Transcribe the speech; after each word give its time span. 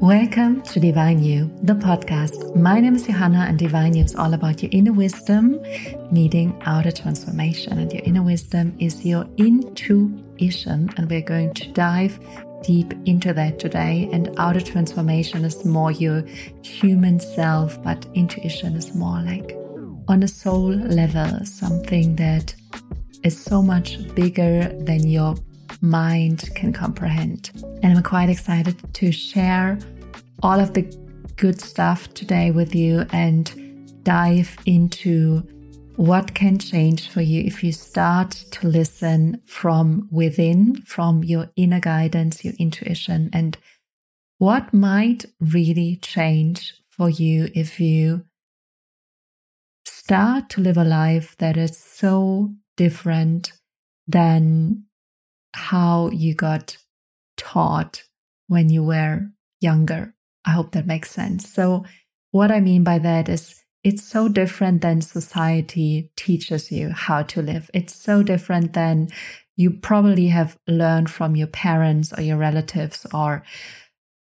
Welcome 0.00 0.62
to 0.62 0.80
Divine 0.80 1.22
You, 1.22 1.54
the 1.62 1.74
podcast. 1.74 2.56
My 2.56 2.80
name 2.80 2.94
is 2.94 3.06
Johanna, 3.06 3.44
and 3.46 3.58
Divine 3.58 3.94
You 3.94 4.02
is 4.02 4.16
all 4.16 4.32
about 4.32 4.62
your 4.62 4.70
inner 4.72 4.94
wisdom 4.94 5.60
needing 6.10 6.58
outer 6.64 6.90
transformation. 6.90 7.78
And 7.78 7.92
your 7.92 8.00
inner 8.06 8.22
wisdom 8.22 8.74
is 8.78 9.04
your 9.04 9.26
intuition. 9.36 10.88
And 10.96 11.10
we're 11.10 11.20
going 11.20 11.52
to 11.52 11.70
dive 11.72 12.18
deep 12.62 12.94
into 13.04 13.34
that 13.34 13.58
today. 13.58 14.08
And 14.10 14.34
outer 14.38 14.62
transformation 14.62 15.44
is 15.44 15.66
more 15.66 15.92
your 15.92 16.22
human 16.62 17.20
self, 17.20 17.82
but 17.82 18.06
intuition 18.14 18.76
is 18.76 18.94
more 18.94 19.20
like 19.20 19.54
on 20.08 20.22
a 20.22 20.28
soul 20.28 20.70
level, 20.70 21.44
something 21.44 22.16
that 22.16 22.54
is 23.22 23.38
so 23.38 23.60
much 23.60 24.14
bigger 24.14 24.66
than 24.78 25.06
your 25.06 25.36
mind 25.80 26.50
can 26.54 26.72
comprehend. 26.72 27.50
And 27.82 27.96
I'm 27.96 28.02
quite 28.02 28.28
excited 28.28 28.76
to 28.94 29.12
share 29.12 29.78
all 30.42 30.58
of 30.60 30.74
the 30.74 30.82
good 31.36 31.60
stuff 31.60 32.12
today 32.14 32.50
with 32.50 32.74
you 32.74 33.06
and 33.12 34.04
dive 34.04 34.56
into 34.66 35.42
what 35.96 36.34
can 36.34 36.58
change 36.58 37.08
for 37.08 37.20
you 37.20 37.42
if 37.42 37.62
you 37.62 37.72
start 37.72 38.30
to 38.30 38.66
listen 38.66 39.42
from 39.46 40.08
within, 40.10 40.80
from 40.82 41.22
your 41.22 41.50
inner 41.56 41.80
guidance, 41.80 42.44
your 42.44 42.54
intuition, 42.58 43.28
and 43.32 43.58
what 44.38 44.72
might 44.72 45.26
really 45.40 45.96
change 45.96 46.74
for 46.88 47.10
you 47.10 47.48
if 47.54 47.78
you 47.78 48.24
start 49.84 50.48
to 50.48 50.60
live 50.60 50.78
a 50.78 50.84
life 50.84 51.36
that 51.38 51.56
is 51.56 51.76
so 51.76 52.50
different 52.76 53.52
than 54.08 54.84
how 55.54 56.10
you 56.10 56.34
got 56.34 56.76
taught 57.36 58.02
when 58.48 58.68
you 58.68 58.84
were 58.84 59.26
younger. 59.60 60.14
I 60.44 60.50
hope 60.50 60.72
that 60.72 60.86
makes 60.86 61.10
sense. 61.10 61.48
So, 61.48 61.84
what 62.32 62.50
I 62.50 62.60
mean 62.60 62.84
by 62.84 62.98
that 62.98 63.28
is 63.28 63.62
it's 63.82 64.04
so 64.04 64.28
different 64.28 64.82
than 64.82 65.00
society 65.00 66.12
teaches 66.16 66.70
you 66.70 66.90
how 66.90 67.22
to 67.24 67.42
live. 67.42 67.70
It's 67.72 67.94
so 67.94 68.22
different 68.22 68.74
than 68.74 69.08
you 69.56 69.70
probably 69.70 70.28
have 70.28 70.58
learned 70.66 71.10
from 71.10 71.34
your 71.34 71.46
parents 71.46 72.12
or 72.16 72.22
your 72.22 72.36
relatives 72.36 73.06
or 73.12 73.42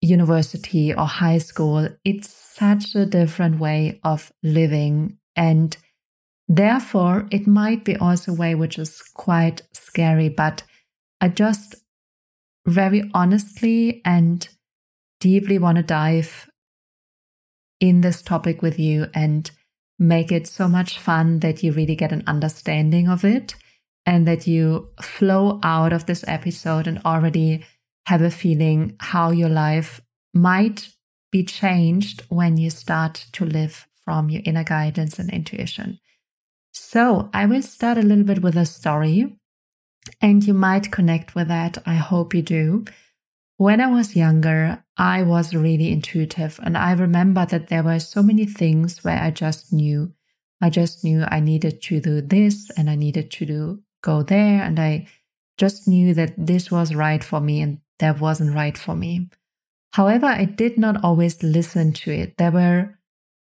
university 0.02 0.94
or 0.94 1.06
high 1.06 1.38
school. 1.38 1.89
It's 2.04 2.30
such 2.30 2.95
a 2.95 3.06
different 3.06 3.59
way 3.59 4.00
of 4.04 4.32
living. 4.44 5.17
And 5.36 5.76
therefore, 6.48 7.28
it 7.32 7.48
might 7.48 7.86
be 7.86 7.95
also 7.95 8.32
a 8.32 8.36
way 8.36 8.56
which 8.56 8.78
is 8.80 9.02
quite 9.14 9.61
scary, 9.73 10.30
but 10.30 10.64
I 11.21 11.30
just 11.30 11.75
very 12.66 13.09
honestly 13.13 14.02
and 14.03 14.47
deeply 15.19 15.58
want 15.58 15.77
to 15.77 15.83
dive 15.83 16.49
in 17.80 18.02
this 18.02 18.21
topic 18.21 18.61
with 18.61 18.80
you 18.80 19.08
and 19.13 19.49
make 19.97 20.31
it 20.31 20.47
so 20.47 20.67
much 20.67 20.99
fun 20.99 21.39
that 21.39 21.63
you 21.63 21.71
really 21.71 21.95
get 21.95 22.11
an 22.11 22.23
understanding 22.27 23.08
of 23.08 23.23
it 23.23 23.55
and 24.05 24.27
that 24.27 24.45
you 24.45 24.89
flow 25.02 25.59
out 25.63 25.93
of 25.93 26.05
this 26.05 26.23
episode 26.27 26.88
and 26.88 27.02
already 27.05 27.63
have 28.08 28.21
a 28.21 28.30
feeling 28.30 28.95
how 28.99 29.31
your 29.31 29.49
life 29.49 30.02
might 30.33 30.89
be 31.31 31.43
changed 31.43 32.23
when 32.30 32.58
you 32.58 32.69
start 32.69 33.25
to 33.31 33.45
live 33.45 33.88
from 34.03 34.30
your 34.30 34.41
inner 34.45 34.63
guidance 34.63 35.17
and 35.17 35.31
intuition. 35.31 35.99
So, 36.71 37.30
I 37.33 37.45
will 37.45 37.61
start 37.61 37.97
a 37.97 38.02
little 38.02 38.23
bit 38.23 38.41
with 38.41 38.55
a 38.55 38.66
story 38.66 39.38
and 40.22 40.44
you 40.44 40.53
might 40.53 40.92
connect 40.92 41.36
with 41.36 41.48
that. 41.48 41.78
I 41.86 41.95
hope 41.95 42.34
you 42.34 42.42
do. 42.42 42.86
When 43.58 43.80
I 43.80 43.88
was 43.88 44.16
younger, 44.16 44.84
I 44.98 45.23
was 45.23 45.56
really 45.56 45.92
intuitive, 45.92 46.59
and 46.64 46.78
I 46.78 46.92
remember 46.92 47.45
that 47.45 47.67
there 47.67 47.84
were 47.84 48.00
so 48.00 48.22
many 48.22 48.45
things 48.45 49.03
where 49.03 49.22
I 49.22 49.31
just 49.31 49.72
knew. 49.72 50.14
I 50.61 50.70
just 50.70 51.04
knew 51.04 51.23
I 51.27 51.39
needed 51.39 51.82
to 51.83 51.99
do 51.99 52.21
this 52.21 52.70
and 52.77 52.89
I 52.89 52.95
needed 52.95 53.32
to 53.32 53.45
do 53.45 53.83
go 54.02 54.23
there, 54.23 54.61
and 54.61 54.80
I 54.80 55.08
just 55.58 55.88
knew 55.88 56.14
that 56.14 56.33
this 56.37 56.70
was 56.70 56.93
right 56.93 57.23
for 57.23 57.39
me 57.39 57.61
and 57.61 57.80
that 57.99 58.20
wasn't 58.20 58.55
right 58.55 58.77
for 58.77 58.95
me. 58.95 59.30
However, 59.93 60.26
I 60.26 60.43
did 60.45 60.77
not 60.77 61.04
always 61.04 61.42
listen 61.42 61.93
to 61.93 62.11
it. 62.11 62.37
There 62.37 62.52
were 62.52 62.99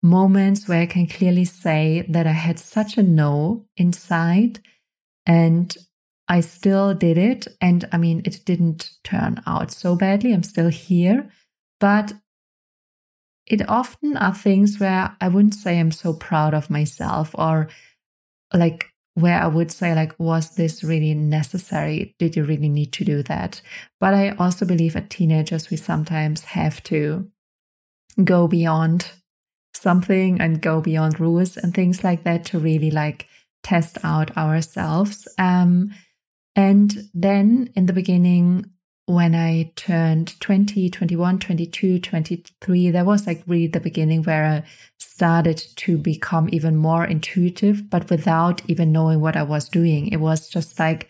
moments 0.03 0.69
where 0.69 0.83
I 0.83 0.87
can 0.87 1.09
clearly 1.09 1.45
say 1.45 2.07
that 2.09 2.27
I 2.27 2.33
had 2.33 2.61
such 2.61 2.97
a 2.97 3.03
no 3.03 3.67
inside 3.77 4.61
and 5.27 5.77
I 6.29 6.41
still 6.41 6.95
did 6.95 7.19
it. 7.19 7.47
And 7.61 7.89
I 7.93 7.99
mean, 7.99 8.23
it 8.25 8.41
didn't 8.45 8.91
turn 9.05 9.43
out 9.47 9.71
so 9.71 9.95
badly. 9.95 10.33
I'm 10.33 10.43
still 10.43 10.69
here. 10.69 11.31
But 11.79 12.15
it 13.47 13.69
often 13.69 14.17
are 14.17 14.35
things 14.35 14.81
where 14.81 15.17
I 15.21 15.29
wouldn't 15.29 15.55
say 15.55 15.79
I'm 15.79 15.93
so 15.93 16.13
proud 16.13 16.53
of 16.53 16.71
myself 16.71 17.31
or 17.35 17.69
like 18.53 18.87
where 19.15 19.41
I 19.41 19.47
would 19.47 19.73
say, 19.73 19.95
like, 19.95 20.15
was 20.19 20.57
this 20.57 20.85
really 20.85 21.15
necessary? 21.15 22.15
Did 22.19 22.37
you 22.37 22.45
really 22.45 22.69
need 22.69 22.93
to 22.95 23.05
do 23.05 23.23
that? 23.23 23.63
But 23.99 24.13
I 24.13 24.31
also 24.31 24.67
believe 24.67 24.95
at 24.95 25.09
teenagers, 25.09 25.71
we 25.71 25.79
sometimes 25.79 26.45
have 26.45 26.83
to 26.85 27.31
go 28.23 28.47
beyond 28.47 29.11
something 29.75 30.39
and 30.39 30.61
go 30.61 30.83
beyond 30.83 31.19
rules 31.19 31.57
and 31.57 31.73
things 31.73 32.05
like 32.05 32.25
that 32.25 32.45
to 32.47 32.59
really 32.59 32.91
like 32.91 33.27
test 33.63 33.97
out 34.05 34.37
ourselves. 34.37 35.27
Um, 35.39 35.95
and 36.57 37.11
then 37.15 37.71
in 37.77 37.87
the 37.87 37.93
beginning, 37.93 38.65
when 39.05 39.37
I 39.37 39.73
turned 39.77 40.39
20, 40.41 40.91
21, 40.91 41.39
22, 41.39 42.01
23, 42.01 42.91
that 42.91 43.07
was 43.07 43.27
like 43.27 43.45
really 43.47 43.69
the 43.69 43.79
beginning 43.79 44.25
where 44.25 44.45
I 44.45 44.65
started 44.99 45.63
to 45.77 45.97
become 45.97 46.49
even 46.51 46.77
more 46.77 47.05
intuitive, 47.05 47.89
but 47.89 48.11
without 48.11 48.63
even 48.69 48.91
knowing 48.91 49.21
what 49.21 49.37
I 49.37 49.45
was 49.45 49.69
doing. 49.69 50.09
It 50.09 50.17
was 50.17 50.49
just 50.49 50.79
like, 50.81 51.09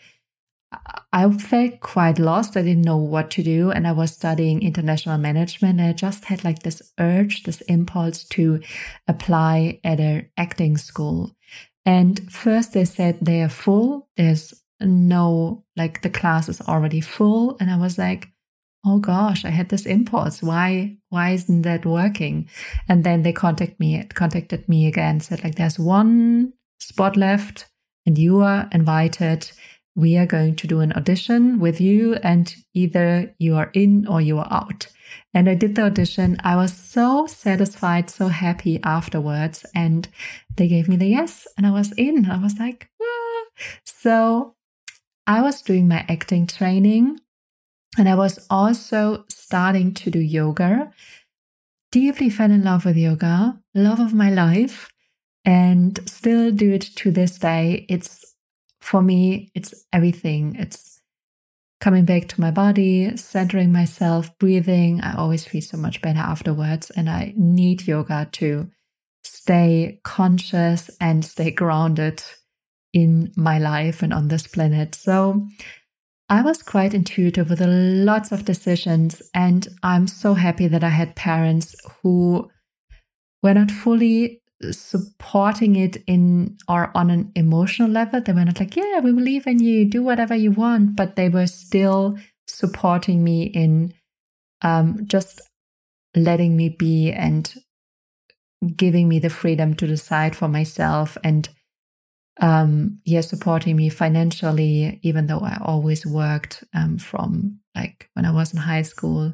I 1.13 1.31
felt 1.31 1.79
quite 1.79 2.19
lost. 2.19 2.57
I 2.57 2.61
didn't 2.61 2.83
know 2.83 2.97
what 2.97 3.31
to 3.31 3.43
do. 3.43 3.71
And 3.71 3.87
I 3.87 3.93
was 3.93 4.11
studying 4.11 4.61
international 4.61 5.17
management. 5.17 5.79
And 5.79 5.89
I 5.89 5.93
just 5.93 6.25
had 6.25 6.43
like 6.43 6.63
this 6.63 6.81
urge, 6.99 7.43
this 7.43 7.61
impulse 7.61 8.25
to 8.25 8.61
apply 9.07 9.79
at 9.83 9.99
an 9.99 10.29
acting 10.37 10.77
school. 10.77 11.31
And 11.85 12.31
first 12.31 12.73
they 12.73 12.85
said 12.85 13.17
they 13.21 13.41
are 13.41 13.49
full. 13.49 14.09
There's 14.17 14.53
no, 14.79 15.63
like 15.75 16.01
the 16.01 16.09
class 16.09 16.49
is 16.49 16.61
already 16.61 17.01
full. 17.01 17.57
And 17.59 17.69
I 17.69 17.77
was 17.77 17.97
like, 17.97 18.29
oh 18.85 18.99
gosh, 18.99 19.43
I 19.43 19.49
had 19.49 19.69
this 19.69 19.85
impulse. 19.85 20.41
Why, 20.41 20.97
why 21.09 21.31
isn't 21.31 21.63
that 21.63 21.85
working? 21.85 22.49
And 22.87 23.03
then 23.03 23.23
they 23.23 23.33
contacted 23.33 23.79
me, 23.79 24.03
contacted 24.13 24.67
me 24.69 24.87
again, 24.87 25.19
said 25.19 25.43
like, 25.43 25.55
there's 25.55 25.79
one 25.79 26.53
spot 26.79 27.17
left 27.17 27.65
and 28.05 28.17
you 28.17 28.41
are 28.41 28.69
invited. 28.71 29.51
We 29.95 30.15
are 30.15 30.27
going 30.27 30.55
to 30.57 30.67
do 30.67 30.79
an 30.79 30.93
audition 30.93 31.59
with 31.59 31.81
you 31.81 32.15
and 32.15 32.53
either 32.73 33.35
you 33.39 33.55
are 33.55 33.71
in 33.73 34.07
or 34.07 34.21
you 34.21 34.37
are 34.37 34.47
out. 34.51 34.87
And 35.33 35.49
I 35.49 35.55
did 35.55 35.75
the 35.75 35.85
audition. 35.85 36.37
I 36.43 36.55
was 36.55 36.71
so 36.71 37.25
satisfied, 37.25 38.09
so 38.09 38.27
happy 38.27 38.79
afterwards. 38.83 39.65
And 39.73 40.07
they 40.55 40.67
gave 40.67 40.87
me 40.87 40.97
the 40.97 41.07
yes 41.07 41.47
and 41.57 41.65
I 41.65 41.71
was 41.71 41.91
in. 41.93 42.29
I 42.29 42.37
was 42.37 42.59
like, 42.59 42.89
ah. 43.01 43.43
so 43.83 44.55
I 45.27 45.41
was 45.41 45.61
doing 45.61 45.89
my 45.89 46.05
acting 46.07 46.47
training 46.47 47.19
and 47.97 48.07
I 48.07 48.15
was 48.15 48.45
also 48.49 49.25
starting 49.29 49.93
to 49.95 50.09
do 50.09 50.19
yoga. 50.19 50.91
Deeply 51.91 52.29
fell 52.29 52.49
in 52.49 52.63
love 52.63 52.85
with 52.85 52.95
yoga, 52.95 53.59
love 53.75 53.99
of 53.99 54.13
my 54.13 54.29
life, 54.29 54.89
and 55.43 55.99
still 56.09 56.51
do 56.51 56.73
it 56.73 56.81
to 56.95 57.11
this 57.11 57.37
day. 57.37 57.85
It's 57.89 58.35
for 58.79 59.01
me, 59.01 59.51
it's 59.53 59.73
everything. 59.91 60.55
It's 60.55 61.01
coming 61.81 62.05
back 62.05 62.27
to 62.29 62.41
my 62.41 62.51
body, 62.51 63.15
centering 63.17 63.71
myself, 63.71 64.37
breathing. 64.39 65.01
I 65.01 65.15
always 65.15 65.45
feel 65.45 65.61
so 65.61 65.77
much 65.77 66.01
better 66.01 66.19
afterwards, 66.19 66.89
and 66.91 67.09
I 67.09 67.33
need 67.35 67.87
yoga 67.87 68.29
to 68.33 68.69
stay 69.23 69.99
conscious 70.03 70.89
and 71.01 71.23
stay 71.25 71.51
grounded 71.51 72.23
in 72.97 73.31
my 73.35 73.59
life 73.59 74.01
and 74.01 74.11
on 74.11 74.27
this 74.27 74.47
planet. 74.47 74.95
So 74.95 75.45
I 76.29 76.41
was 76.41 76.63
quite 76.63 76.95
intuitive 76.95 77.51
with 77.51 77.61
lots 77.61 78.31
of 78.31 78.43
decisions. 78.43 79.21
And 79.35 79.67
I'm 79.83 80.07
so 80.07 80.33
happy 80.33 80.67
that 80.67 80.83
I 80.83 80.89
had 80.89 81.15
parents 81.15 81.75
who 82.01 82.49
were 83.43 83.53
not 83.53 83.69
fully 83.69 84.41
supporting 84.71 85.75
it 85.75 85.97
in 86.07 86.57
or 86.67 86.91
on 86.95 87.11
an 87.11 87.31
emotional 87.35 87.89
level. 87.89 88.19
They 88.19 88.33
were 88.33 88.45
not 88.45 88.59
like, 88.59 88.75
yeah, 88.75 88.99
we 88.99 89.11
believe 89.11 89.45
in 89.45 89.59
you, 89.59 89.85
do 89.85 90.01
whatever 90.01 90.35
you 90.35 90.51
want. 90.51 90.95
But 90.95 91.15
they 91.15 91.29
were 91.29 91.45
still 91.45 92.17
supporting 92.47 93.23
me 93.23 93.43
in 93.43 93.93
um, 94.63 95.05
just 95.05 95.39
letting 96.15 96.57
me 96.57 96.69
be 96.69 97.11
and 97.11 97.53
giving 98.75 99.07
me 99.07 99.19
the 99.19 99.29
freedom 99.29 99.75
to 99.75 99.85
decide 99.85 100.35
for 100.35 100.47
myself 100.47 101.15
and 101.23 101.47
um, 102.39 102.99
yeah, 103.05 103.21
supporting 103.21 103.75
me 103.75 103.89
financially, 103.89 104.99
even 105.03 105.27
though 105.27 105.39
I 105.39 105.57
always 105.61 106.05
worked 106.05 106.63
um, 106.73 106.97
from 106.97 107.59
like 107.75 108.09
when 108.13 108.25
I 108.25 108.31
was 108.31 108.53
in 108.53 108.59
high 108.59 108.83
school. 108.83 109.33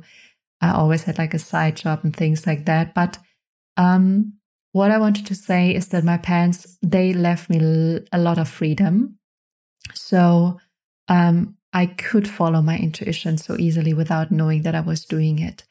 I 0.61 0.71
always 0.71 1.03
had 1.03 1.17
like 1.17 1.33
a 1.33 1.39
side 1.39 1.75
job 1.75 2.01
and 2.03 2.15
things 2.15 2.47
like 2.47 2.65
that. 2.65 2.94
But 2.94 3.17
um, 3.75 4.33
what 4.71 4.91
I 4.91 4.97
wanted 4.97 5.25
to 5.27 5.35
say 5.35 5.75
is 5.75 5.89
that 5.89 6.05
my 6.05 6.17
parents, 6.17 6.77
they 6.81 7.13
left 7.13 7.50
me 7.50 8.00
a 8.11 8.17
lot 8.17 8.38
of 8.38 8.47
freedom. 8.47 9.19
So 9.94 10.59
um, 11.09 11.57
I 11.73 11.88
could 11.88 12.29
follow 12.29 12.61
my 12.61 12.77
intuition 12.77 13.38
so 13.38 13.57
easily 13.57 13.94
without 13.94 14.31
knowing 14.31 14.61
that 14.61 14.75
I 14.75 14.81
was 14.81 15.05
doing 15.05 15.39
it. 15.39 15.63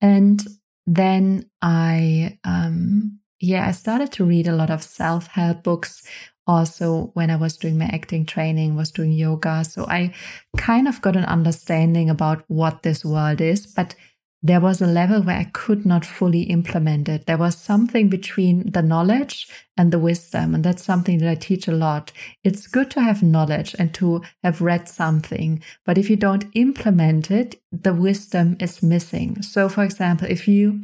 And 0.00 0.42
then 0.86 1.50
I, 1.60 2.38
um, 2.44 3.18
yeah, 3.40 3.66
I 3.66 3.72
started 3.72 4.12
to 4.12 4.24
read 4.24 4.46
a 4.46 4.54
lot 4.54 4.70
of 4.70 4.82
self 4.82 5.26
help 5.28 5.62
books. 5.62 6.06
Also, 6.46 7.10
when 7.14 7.30
I 7.30 7.36
was 7.36 7.56
doing 7.56 7.76
my 7.78 7.86
acting 7.86 8.24
training, 8.24 8.76
was 8.76 8.92
doing 8.92 9.12
yoga. 9.12 9.64
So 9.64 9.86
I 9.86 10.14
kind 10.56 10.86
of 10.86 11.02
got 11.02 11.16
an 11.16 11.24
understanding 11.24 12.08
about 12.08 12.44
what 12.46 12.82
this 12.82 13.04
world 13.04 13.40
is, 13.40 13.66
but 13.66 13.96
there 14.42 14.60
was 14.60 14.80
a 14.80 14.86
level 14.86 15.22
where 15.22 15.38
I 15.38 15.50
could 15.52 15.84
not 15.84 16.04
fully 16.04 16.42
implement 16.42 17.08
it. 17.08 17.26
There 17.26 17.38
was 17.38 17.56
something 17.56 18.08
between 18.08 18.70
the 18.70 18.82
knowledge 18.82 19.48
and 19.76 19.92
the 19.92 19.98
wisdom. 19.98 20.54
And 20.54 20.62
that's 20.62 20.84
something 20.84 21.18
that 21.18 21.28
I 21.28 21.34
teach 21.34 21.66
a 21.66 21.72
lot. 21.72 22.12
It's 22.44 22.68
good 22.68 22.90
to 22.92 23.00
have 23.00 23.22
knowledge 23.22 23.74
and 23.78 23.92
to 23.94 24.22
have 24.44 24.60
read 24.60 24.88
something. 24.88 25.62
But 25.84 25.98
if 25.98 26.08
you 26.08 26.16
don't 26.16 26.46
implement 26.54 27.30
it, 27.30 27.60
the 27.72 27.94
wisdom 27.94 28.56
is 28.60 28.82
missing. 28.82 29.42
So, 29.42 29.68
for 29.68 29.82
example, 29.82 30.28
if 30.30 30.46
you 30.46 30.82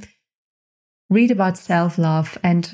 read 1.09 1.31
about 1.31 1.57
self 1.57 1.99
love 1.99 2.39
and 2.43 2.73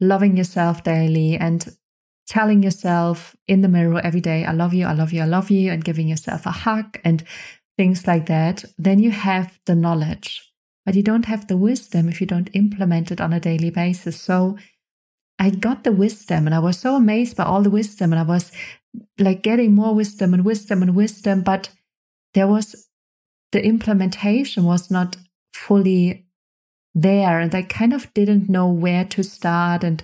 loving 0.00 0.36
yourself 0.36 0.82
daily 0.82 1.36
and 1.36 1.76
telling 2.26 2.62
yourself 2.62 3.36
in 3.46 3.60
the 3.60 3.68
mirror 3.68 4.00
every 4.02 4.20
day, 4.20 4.44
I 4.44 4.52
love 4.52 4.72
you, 4.74 4.86
I 4.86 4.92
love 4.92 5.12
you, 5.12 5.22
I 5.22 5.26
love 5.26 5.50
you, 5.50 5.70
and 5.70 5.84
giving 5.84 6.08
yourself 6.08 6.46
a 6.46 6.50
hug 6.50 6.98
and 7.04 7.22
things 7.76 8.06
like 8.06 8.26
that, 8.26 8.64
then 8.78 8.98
you 8.98 9.10
have 9.10 9.58
the 9.66 9.74
knowledge, 9.74 10.52
but 10.86 10.94
you 10.94 11.02
don't 11.02 11.26
have 11.26 11.48
the 11.48 11.56
wisdom 11.56 12.08
if 12.08 12.20
you 12.20 12.26
don't 12.26 12.50
implement 12.54 13.10
it 13.10 13.20
on 13.20 13.32
a 13.32 13.40
daily 13.40 13.70
basis. 13.70 14.20
So 14.20 14.56
I 15.38 15.50
got 15.50 15.84
the 15.84 15.92
wisdom 15.92 16.46
and 16.46 16.54
I 16.54 16.60
was 16.60 16.78
so 16.78 16.94
amazed 16.96 17.36
by 17.36 17.44
all 17.44 17.62
the 17.62 17.70
wisdom 17.70 18.12
and 18.12 18.20
I 18.20 18.24
was 18.24 18.52
like 19.18 19.42
getting 19.42 19.74
more 19.74 19.94
wisdom 19.94 20.32
and 20.32 20.44
wisdom 20.44 20.82
and 20.82 20.94
wisdom, 20.94 21.42
but 21.42 21.70
there 22.34 22.46
was 22.46 22.88
the 23.52 23.64
implementation 23.64 24.64
was 24.64 24.90
not 24.90 25.16
fully 25.52 26.26
there 26.94 27.40
and 27.40 27.54
I 27.54 27.62
kind 27.62 27.92
of 27.92 28.12
didn't 28.14 28.48
know 28.48 28.68
where 28.68 29.04
to 29.06 29.22
start 29.24 29.82
and 29.82 30.02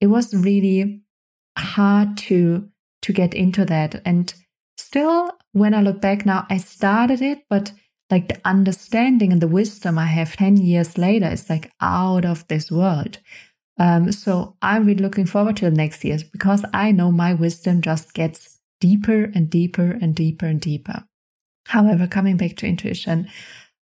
it 0.00 0.08
was 0.08 0.34
really 0.34 1.02
hard 1.56 2.16
to 2.16 2.68
to 3.02 3.12
get 3.12 3.34
into 3.34 3.64
that 3.64 4.00
and 4.04 4.32
still 4.76 5.30
when 5.52 5.74
I 5.74 5.80
look 5.80 6.00
back 6.00 6.26
now, 6.26 6.46
I 6.50 6.58
started 6.58 7.22
it, 7.22 7.44
but 7.48 7.72
like 8.10 8.28
the 8.28 8.40
understanding 8.44 9.32
and 9.32 9.40
the 9.40 9.48
wisdom 9.48 9.98
I 9.98 10.06
have 10.06 10.36
10 10.36 10.58
years 10.58 10.98
later 10.98 11.28
is 11.28 11.48
like 11.48 11.72
out 11.80 12.24
of 12.24 12.46
this 12.48 12.70
world. 12.70 13.18
Um, 13.78 14.12
so 14.12 14.56
I'm 14.60 14.84
really 14.84 15.02
looking 15.02 15.26
forward 15.26 15.56
to 15.58 15.64
the 15.64 15.76
next 15.76 16.04
years 16.04 16.22
because 16.22 16.64
I 16.74 16.92
know 16.92 17.10
my 17.10 17.32
wisdom 17.32 17.80
just 17.80 18.12
gets 18.12 18.58
deeper 18.80 19.24
and 19.34 19.48
deeper 19.48 19.98
and 20.00 20.14
deeper 20.14 20.46
and 20.46 20.60
deeper. 20.60 21.04
However, 21.68 22.06
coming 22.06 22.36
back 22.36 22.56
to 22.56 22.66
intuition, 22.66 23.28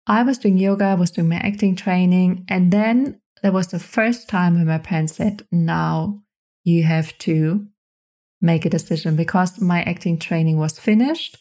I 0.07 0.23
was 0.23 0.39
doing 0.39 0.59
yoga, 0.59 0.85
I 0.85 0.95
was 0.95 1.11
doing 1.11 1.29
my 1.29 1.37
acting 1.37 1.75
training, 1.75 2.45
and 2.49 2.73
then 2.73 3.21
there 3.43 3.53
was 3.53 3.69
the 3.69 3.79
first 3.79 4.29
time 4.29 4.55
when 4.55 4.67
my 4.67 4.79
parents 4.79 5.17
said, 5.17 5.47
Now 5.51 6.23
you 6.65 6.85
have 6.85 7.17
to 7.19 7.67
make 8.41 8.65
a 8.65 8.71
decision 8.71 9.17
because 9.17 9.61
my 9.61 9.83
acting 9.83 10.19
training 10.19 10.59
was 10.59 10.79
finished 10.79 11.39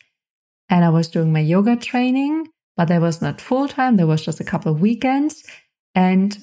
and 0.70 0.86
I 0.86 0.90
was 0.90 1.08
doing 1.08 1.34
my 1.34 1.40
yoga 1.40 1.76
training, 1.76 2.48
but 2.78 2.88
that 2.88 3.02
was 3.02 3.22
not 3.22 3.42
full 3.42 3.68
time. 3.68 3.98
There 3.98 4.08
was 4.08 4.24
just 4.24 4.40
a 4.40 4.46
couple 4.46 4.72
of 4.72 4.80
weekends. 4.80 5.44
And 5.94 6.38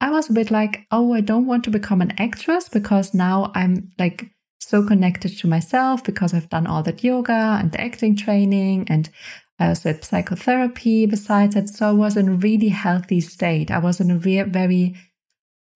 I 0.00 0.10
was 0.10 0.28
a 0.28 0.32
bit 0.32 0.50
like, 0.50 0.86
oh, 0.90 1.14
I 1.14 1.20
don't 1.20 1.46
want 1.46 1.64
to 1.64 1.70
become 1.70 2.00
an 2.00 2.12
actress 2.18 2.68
because 2.68 3.14
now 3.14 3.50
I'm 3.54 3.92
like 3.98 4.30
so 4.58 4.86
connected 4.86 5.36
to 5.38 5.48
myself 5.48 6.04
because 6.04 6.34
I've 6.34 6.50
done 6.50 6.66
all 6.66 6.82
that 6.82 7.02
yoga 7.02 7.58
and 7.60 7.72
the 7.72 7.80
acting 7.80 8.16
training 8.16 8.86
and 8.88 9.08
uh, 9.58 9.64
I 9.64 9.68
also 9.68 9.92
had 9.92 10.04
psychotherapy 10.04 11.06
besides 11.06 11.54
that. 11.54 11.68
So 11.68 11.88
I 11.88 11.92
was 11.92 12.16
in 12.16 12.28
a 12.28 12.34
really 12.34 12.68
healthy 12.68 13.20
state. 13.20 13.70
I 13.70 13.78
was 13.78 14.00
in 14.00 14.10
a 14.10 14.18
re- 14.18 14.42
very 14.42 14.96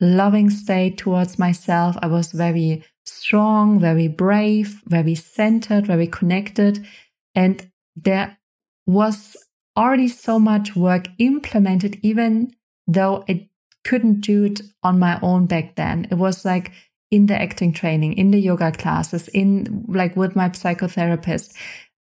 loving 0.01 0.51
state 0.51 0.99
towards 0.99 1.39
myself. 1.39 1.97
I 2.03 2.07
was 2.07 2.33
very 2.33 2.85
strong, 3.05 3.79
very 3.79 4.09
brave, 4.09 4.83
very 4.87 5.15
centered, 5.15 5.87
very 5.87 6.07
connected. 6.07 6.87
And 7.35 7.71
there 7.97 8.39
was 8.87 9.37
already 9.77 10.09
so 10.09 10.39
much 10.39 10.77
work 10.77 11.07
implemented, 11.19 11.99
even 12.03 12.55
though 12.87 13.25
I 13.29 13.49
couldn't 13.85 14.21
do 14.21 14.45
it 14.45 14.63
on 14.83 14.99
my 14.99 15.19
own 15.23 15.47
back 15.47 15.77
then. 15.77 16.07
It 16.11 16.17
was 16.17 16.45
like 16.45 16.73
in 17.11 17.27
the 17.27 17.41
acting 17.41 17.73
training, 17.73 18.15
in 18.15 18.31
the 18.31 18.41
yoga 18.41 18.73
classes, 18.73 19.29
in 19.29 19.85
like 19.89 20.17
with 20.17 20.35
my 20.35 20.49
psychotherapist. 20.51 21.55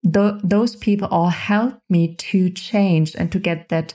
Th- 0.04 0.36
those 0.44 0.76
people 0.76 1.08
all 1.10 1.30
helped 1.30 1.80
me 1.90 2.16
to 2.16 2.50
change 2.50 3.16
and 3.16 3.32
to 3.32 3.40
get 3.40 3.70
that 3.70 3.94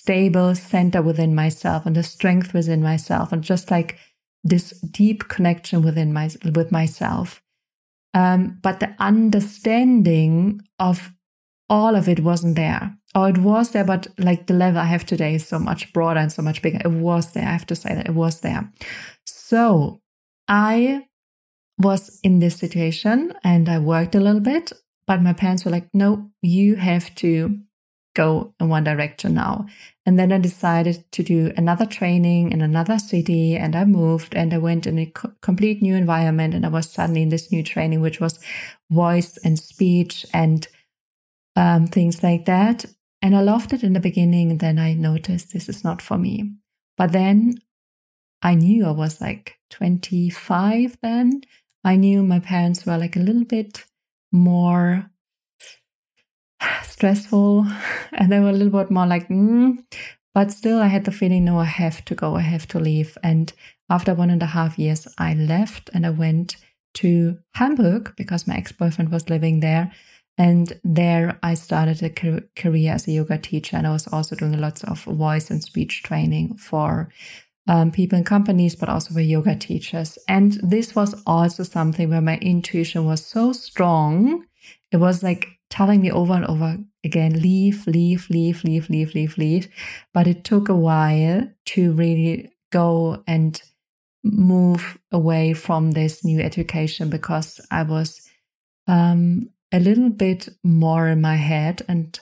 stable 0.00 0.54
center 0.54 1.02
within 1.02 1.34
myself 1.34 1.86
and 1.86 1.96
the 1.96 2.02
strength 2.02 2.54
within 2.54 2.82
myself 2.82 3.32
and 3.32 3.42
just 3.42 3.70
like 3.70 3.98
this 4.42 4.70
deep 4.80 5.28
connection 5.28 5.82
within 5.82 6.12
my 6.12 6.30
with 6.54 6.72
myself 6.72 7.42
um, 8.14 8.58
but 8.62 8.80
the 8.80 8.94
understanding 8.98 10.62
of 10.78 11.12
all 11.68 11.94
of 11.94 12.08
it 12.08 12.20
wasn't 12.20 12.56
there. 12.56 12.96
Or 13.14 13.28
it 13.28 13.38
was 13.38 13.70
there, 13.70 13.84
but 13.84 14.06
like 14.18 14.46
the 14.46 14.54
level 14.54 14.80
I 14.80 14.84
have 14.84 15.06
today 15.06 15.34
is 15.34 15.46
so 15.46 15.58
much 15.58 15.92
broader 15.92 16.20
and 16.20 16.32
so 16.32 16.42
much 16.42 16.62
bigger. 16.62 16.80
It 16.84 16.90
was 16.90 17.32
there. 17.32 17.46
I 17.46 17.52
have 17.52 17.66
to 17.66 17.76
say 17.76 17.94
that 17.94 18.08
it 18.08 18.14
was 18.14 18.40
there. 18.40 18.70
So 19.26 20.00
I 20.46 21.06
was 21.78 22.20
in 22.22 22.38
this 22.38 22.56
situation 22.56 23.34
and 23.42 23.68
I 23.68 23.78
worked 23.78 24.14
a 24.14 24.20
little 24.20 24.40
bit, 24.40 24.72
but 25.06 25.22
my 25.22 25.32
parents 25.32 25.64
were 25.64 25.70
like, 25.70 25.88
no, 25.92 26.30
you 26.42 26.76
have 26.76 27.14
to 27.16 27.58
go 28.14 28.54
in 28.60 28.68
one 28.68 28.84
direction 28.84 29.34
now. 29.34 29.66
And 30.04 30.18
then 30.18 30.32
I 30.32 30.38
decided 30.38 31.04
to 31.12 31.22
do 31.22 31.52
another 31.56 31.86
training 31.86 32.52
in 32.52 32.60
another 32.60 32.98
city 32.98 33.56
and 33.56 33.76
I 33.76 33.84
moved 33.84 34.34
and 34.34 34.52
I 34.52 34.58
went 34.58 34.86
in 34.86 34.98
a 34.98 35.06
co- 35.06 35.32
complete 35.40 35.82
new 35.82 35.94
environment 35.94 36.54
and 36.54 36.66
I 36.66 36.68
was 36.68 36.90
suddenly 36.90 37.22
in 37.22 37.28
this 37.28 37.52
new 37.52 37.62
training, 37.62 38.00
which 38.00 38.20
was 38.20 38.38
voice 38.90 39.36
and 39.44 39.58
speech 39.58 40.26
and 40.32 40.66
um, 41.56 41.86
things 41.86 42.22
like 42.22 42.46
that. 42.46 42.84
And 43.22 43.36
I 43.36 43.42
loved 43.42 43.72
it 43.72 43.84
in 43.84 43.92
the 43.92 44.00
beginning. 44.00 44.50
And 44.50 44.60
then 44.60 44.78
I 44.78 44.94
noticed 44.94 45.52
this 45.52 45.68
is 45.68 45.84
not 45.84 46.02
for 46.02 46.18
me. 46.18 46.52
But 46.96 47.12
then 47.12 47.60
I 48.42 48.54
knew 48.54 48.86
I 48.86 48.90
was 48.90 49.20
like 49.20 49.58
25 49.70 50.98
then. 51.02 51.42
I 51.84 51.96
knew 51.96 52.22
my 52.22 52.40
parents 52.40 52.84
were 52.84 52.98
like 52.98 53.16
a 53.16 53.20
little 53.20 53.44
bit 53.44 53.84
more 54.32 55.10
stressful 57.00 57.66
and 58.12 58.30
they 58.30 58.38
were 58.38 58.50
a 58.50 58.52
little 58.52 58.78
bit 58.78 58.90
more 58.90 59.06
like 59.06 59.26
mm. 59.28 59.74
but 60.34 60.52
still 60.52 60.80
i 60.82 60.86
had 60.86 61.04
the 61.06 61.10
feeling 61.10 61.46
no 61.46 61.58
i 61.58 61.64
have 61.64 62.04
to 62.04 62.14
go 62.14 62.36
i 62.36 62.42
have 62.42 62.66
to 62.68 62.78
leave 62.78 63.16
and 63.22 63.54
after 63.88 64.12
one 64.12 64.28
and 64.28 64.42
a 64.42 64.52
half 64.58 64.78
years 64.78 65.08
i 65.16 65.32
left 65.32 65.88
and 65.94 66.04
i 66.04 66.10
went 66.10 66.56
to 66.92 67.38
hamburg 67.54 68.12
because 68.16 68.46
my 68.46 68.54
ex-boyfriend 68.54 69.10
was 69.10 69.30
living 69.30 69.60
there 69.60 69.90
and 70.36 70.78
there 70.84 71.38
i 71.42 71.54
started 71.54 72.02
a 72.02 72.42
career 72.54 72.92
as 72.92 73.08
a 73.08 73.12
yoga 73.12 73.38
teacher 73.38 73.78
and 73.78 73.86
i 73.86 73.92
was 73.92 74.06
also 74.08 74.36
doing 74.36 74.60
lots 74.60 74.84
of 74.84 75.02
voice 75.04 75.50
and 75.50 75.64
speech 75.64 76.02
training 76.02 76.54
for 76.58 77.08
um, 77.68 77.92
people 77.92 78.18
in 78.18 78.24
companies, 78.24 78.74
but 78.74 78.88
also 78.88 79.14
for 79.14 79.20
yoga 79.20 79.54
teachers. 79.54 80.18
And 80.26 80.54
this 80.54 80.96
was 80.96 81.14
also 81.24 81.62
something 81.62 82.08
where 82.10 82.20
my 82.20 82.36
intuition 82.38 83.04
was 83.04 83.24
so 83.24 83.52
strong. 83.52 84.44
It 84.90 84.96
was 84.96 85.22
like 85.22 85.59
telling 85.70 86.00
me 86.00 86.10
over 86.10 86.34
and 86.34 86.46
over 86.46 86.78
again, 87.04 87.40
leave, 87.40 87.86
leave, 87.86 88.28
leave, 88.30 88.62
leave, 88.64 88.90
leave, 88.90 89.14
leave, 89.14 89.38
leave. 89.38 89.68
But 90.12 90.26
it 90.26 90.44
took 90.44 90.68
a 90.68 90.74
while 90.74 91.48
to 91.66 91.92
really 91.92 92.52
go 92.72 93.22
and 93.26 93.60
move 94.24 94.98
away 95.12 95.54
from 95.54 95.92
this 95.92 96.24
new 96.24 96.40
education 96.40 97.10
because 97.10 97.60
I 97.70 97.82
was 97.84 98.28
um, 98.88 99.50
a 99.72 99.80
little 99.80 100.10
bit 100.10 100.48
more 100.64 101.08
in 101.08 101.20
my 101.20 101.36
head 101.36 101.82
and 101.88 102.18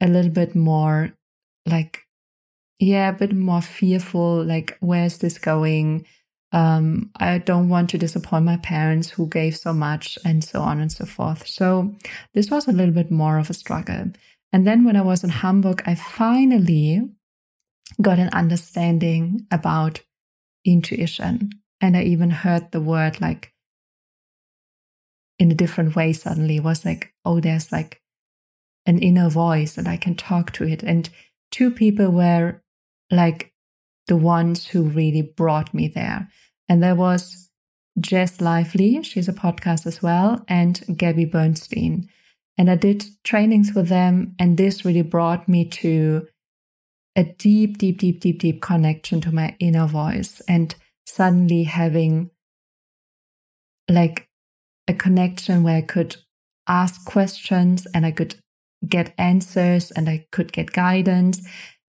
a 0.00 0.08
little 0.08 0.30
bit 0.32 0.54
more 0.54 1.12
like, 1.66 2.00
yeah, 2.78 3.10
a 3.10 3.12
bit 3.12 3.34
more 3.34 3.62
fearful. 3.62 4.44
Like, 4.44 4.76
where's 4.80 5.18
this 5.18 5.38
going? 5.38 6.06
Um, 6.52 7.10
I 7.16 7.38
don't 7.38 7.68
want 7.68 7.90
to 7.90 7.98
disappoint 7.98 8.44
my 8.44 8.56
parents 8.56 9.10
who 9.10 9.28
gave 9.28 9.56
so 9.56 9.72
much 9.72 10.18
and 10.24 10.42
so 10.42 10.60
on 10.60 10.80
and 10.80 10.90
so 10.90 11.04
forth. 11.06 11.46
So 11.46 11.94
this 12.34 12.50
was 12.50 12.66
a 12.66 12.72
little 12.72 12.94
bit 12.94 13.10
more 13.10 13.38
of 13.38 13.50
a 13.50 13.54
struggle. 13.54 14.10
And 14.52 14.66
then 14.66 14.84
when 14.84 14.96
I 14.96 15.02
was 15.02 15.22
in 15.22 15.30
Hamburg, 15.30 15.82
I 15.86 15.94
finally 15.94 17.02
got 18.02 18.18
an 18.18 18.30
understanding 18.32 19.46
about 19.50 20.00
intuition. 20.64 21.50
And 21.80 21.96
I 21.96 22.02
even 22.02 22.30
heard 22.30 22.72
the 22.72 22.80
word 22.80 23.20
like 23.20 23.52
in 25.38 25.50
a 25.50 25.54
different 25.54 25.94
way 25.94 26.12
suddenly. 26.12 26.56
It 26.56 26.64
was 26.64 26.84
like, 26.84 27.12
oh, 27.24 27.40
there's 27.40 27.70
like 27.70 28.00
an 28.86 28.98
inner 28.98 29.30
voice 29.30 29.78
and 29.78 29.86
I 29.86 29.96
can 29.96 30.16
talk 30.16 30.52
to 30.52 30.64
it. 30.64 30.82
And 30.82 31.08
two 31.52 31.70
people 31.70 32.10
were 32.10 32.60
like 33.10 33.52
the 34.10 34.16
ones 34.16 34.66
who 34.66 34.82
really 34.82 35.22
brought 35.22 35.72
me 35.72 35.86
there. 35.86 36.28
And 36.68 36.82
there 36.82 36.96
was 36.96 37.48
Jess 38.00 38.40
Lively, 38.40 39.00
she's 39.04 39.28
a 39.28 39.32
podcast 39.32 39.86
as 39.86 40.02
well, 40.02 40.44
and 40.48 40.82
Gabby 40.96 41.26
Bernstein. 41.26 42.08
And 42.58 42.68
I 42.68 42.74
did 42.74 43.04
trainings 43.22 43.72
with 43.72 43.86
them, 43.88 44.34
and 44.36 44.58
this 44.58 44.84
really 44.84 45.02
brought 45.02 45.48
me 45.48 45.64
to 45.64 46.26
a 47.14 47.22
deep, 47.22 47.78
deep, 47.78 47.98
deep, 47.98 48.18
deep, 48.18 48.40
deep 48.40 48.60
connection 48.60 49.20
to 49.20 49.32
my 49.32 49.54
inner 49.60 49.86
voice 49.86 50.40
and 50.48 50.74
suddenly 51.06 51.62
having 51.62 52.30
like 53.88 54.28
a 54.88 54.92
connection 54.94 55.62
where 55.62 55.76
I 55.76 55.82
could 55.82 56.16
ask 56.66 57.04
questions 57.04 57.86
and 57.94 58.04
I 58.04 58.10
could 58.10 58.34
get 58.88 59.14
answers 59.18 59.92
and 59.92 60.08
I 60.08 60.26
could 60.32 60.52
get 60.52 60.72
guidance. 60.72 61.40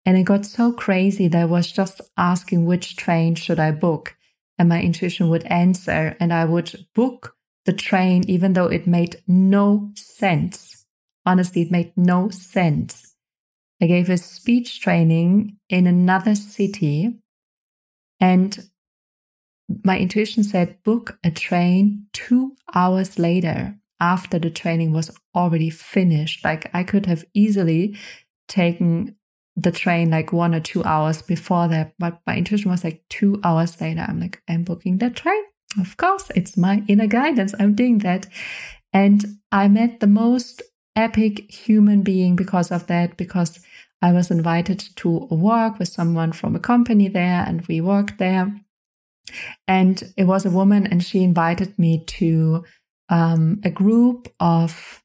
And 0.08 0.18
it 0.18 0.24
got 0.24 0.46
so 0.46 0.72
crazy 0.72 1.28
that 1.28 1.42
I 1.42 1.44
was 1.44 1.70
just 1.70 2.00
asking 2.16 2.64
which 2.64 2.96
train 2.96 3.36
should 3.36 3.60
I 3.60 3.72
book. 3.72 4.16
And 4.58 4.70
my 4.70 4.82
intuition 4.82 5.28
would 5.28 5.44
answer 5.48 6.16
and 6.18 6.32
I 6.32 6.46
would 6.46 6.86
book 6.96 7.36
the 7.66 7.74
train, 7.74 8.24
even 8.26 8.54
though 8.54 8.68
it 8.68 8.88
made 8.88 9.18
no 9.28 9.92
sense. 9.96 10.86
Honestly, 11.26 11.64
it 11.64 11.72
made 11.72 11.92
no 11.98 12.30
sense. 12.30 13.16
I 13.82 13.88
gave 13.88 14.10
a 14.10 14.16
speech 14.16 14.80
training 14.80 15.58
in 15.68 15.88
another 15.88 16.36
city 16.36 17.20
and 18.22 18.58
my 19.84 20.00
intuition 20.00 20.46
said 20.46 20.82
book 20.84 21.20
a 21.22 21.32
train 21.32 22.08
two 22.14 22.56
hours 22.74 23.20
later 23.20 23.76
after 24.00 24.40
the 24.40 24.52
training 24.52 24.94
was 24.94 25.12
already 25.36 25.70
finished. 25.70 26.46
Like 26.46 26.72
I 26.74 26.84
could 26.84 27.08
have 27.08 27.26
easily 27.34 27.98
taken 28.48 29.18
the 29.58 29.72
train 29.72 30.12
like 30.12 30.32
one 30.32 30.54
or 30.54 30.60
two 30.60 30.84
hours 30.84 31.24
before 31.24 31.68
that, 31.68 31.94
but 31.98 32.20
my 32.28 32.38
intuition 32.38 32.70
was 32.70 32.84
like 32.84 33.04
two 33.10 33.42
hours 33.44 33.82
later. 33.82 34.06
I'm 34.08 34.20
like, 34.20 34.42
I'm 34.48 34.64
booking 34.64 35.00
that 35.00 35.16
train. 35.16 35.44
Of 35.82 35.98
course, 35.98 36.32
it's 36.36 36.56
my 36.56 36.84
inner 36.88 37.08
guidance. 37.08 37.56
I'm 37.60 37.74
doing 37.74 37.98
that. 38.00 38.28
And 38.94 39.40
I 39.52 39.68
met 39.68 40.00
the 40.00 40.08
most 40.08 40.62
epic 40.96 41.52
human 41.52 42.04
being 42.04 42.36
because 42.36 42.72
of 42.72 42.86
that, 42.88 43.18
because 43.18 43.60
I 44.00 44.14
was 44.14 44.30
invited 44.30 44.80
to 44.98 45.10
work 45.32 45.80
with 45.80 45.88
someone 45.88 46.32
from 46.32 46.56
a 46.56 46.60
company 46.60 47.08
there 47.08 47.44
and 47.46 47.66
we 47.68 47.82
worked 47.82 48.20
there. 48.20 48.62
And 49.68 50.14
it 50.16 50.24
was 50.24 50.46
a 50.46 50.52
woman, 50.52 50.88
and 50.88 51.04
she 51.04 51.22
invited 51.24 51.78
me 51.78 52.04
to 52.06 52.64
um, 53.10 53.60
a 53.64 53.70
group 53.70 54.34
of 54.40 55.04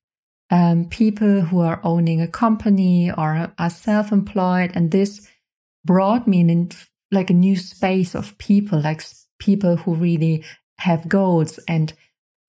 um, 0.53 0.85
people 0.85 1.41
who 1.41 1.61
are 1.61 1.81
owning 1.83 2.21
a 2.21 2.29
company 2.29 3.11
or 3.11 3.51
are 3.59 3.71
self 3.71 4.13
employed. 4.13 4.71
And 4.75 4.91
this 4.91 5.27
brought 5.85 6.29
me 6.29 6.41
in 6.41 6.71
like 7.11 7.31
a 7.31 7.35
new 7.35 7.57
space 7.57 8.15
of 8.15 8.37
people, 8.39 8.81
like 8.81 9.03
people 9.39 9.77
who 9.77 9.95
really 9.95 10.45
have 10.79 11.09
goals 11.09 11.59
and 11.67 11.95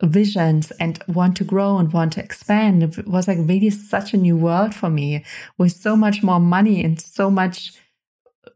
visions 0.04 0.72
and 0.82 1.02
want 1.08 1.38
to 1.38 1.46
grow 1.46 1.78
and 1.78 1.94
want 1.94 2.14
to 2.14 2.24
expand. 2.24 2.84
It 2.84 3.08
was 3.08 3.28
like 3.28 3.38
really 3.40 3.70
such 3.70 4.14
a 4.14 4.18
new 4.18 4.36
world 4.36 4.76
for 4.76 4.90
me 4.90 5.24
with 5.58 5.72
so 5.72 5.96
much 5.96 6.22
more 6.22 6.42
money 6.42 6.84
and 6.84 7.00
so 7.00 7.32
much 7.32 7.72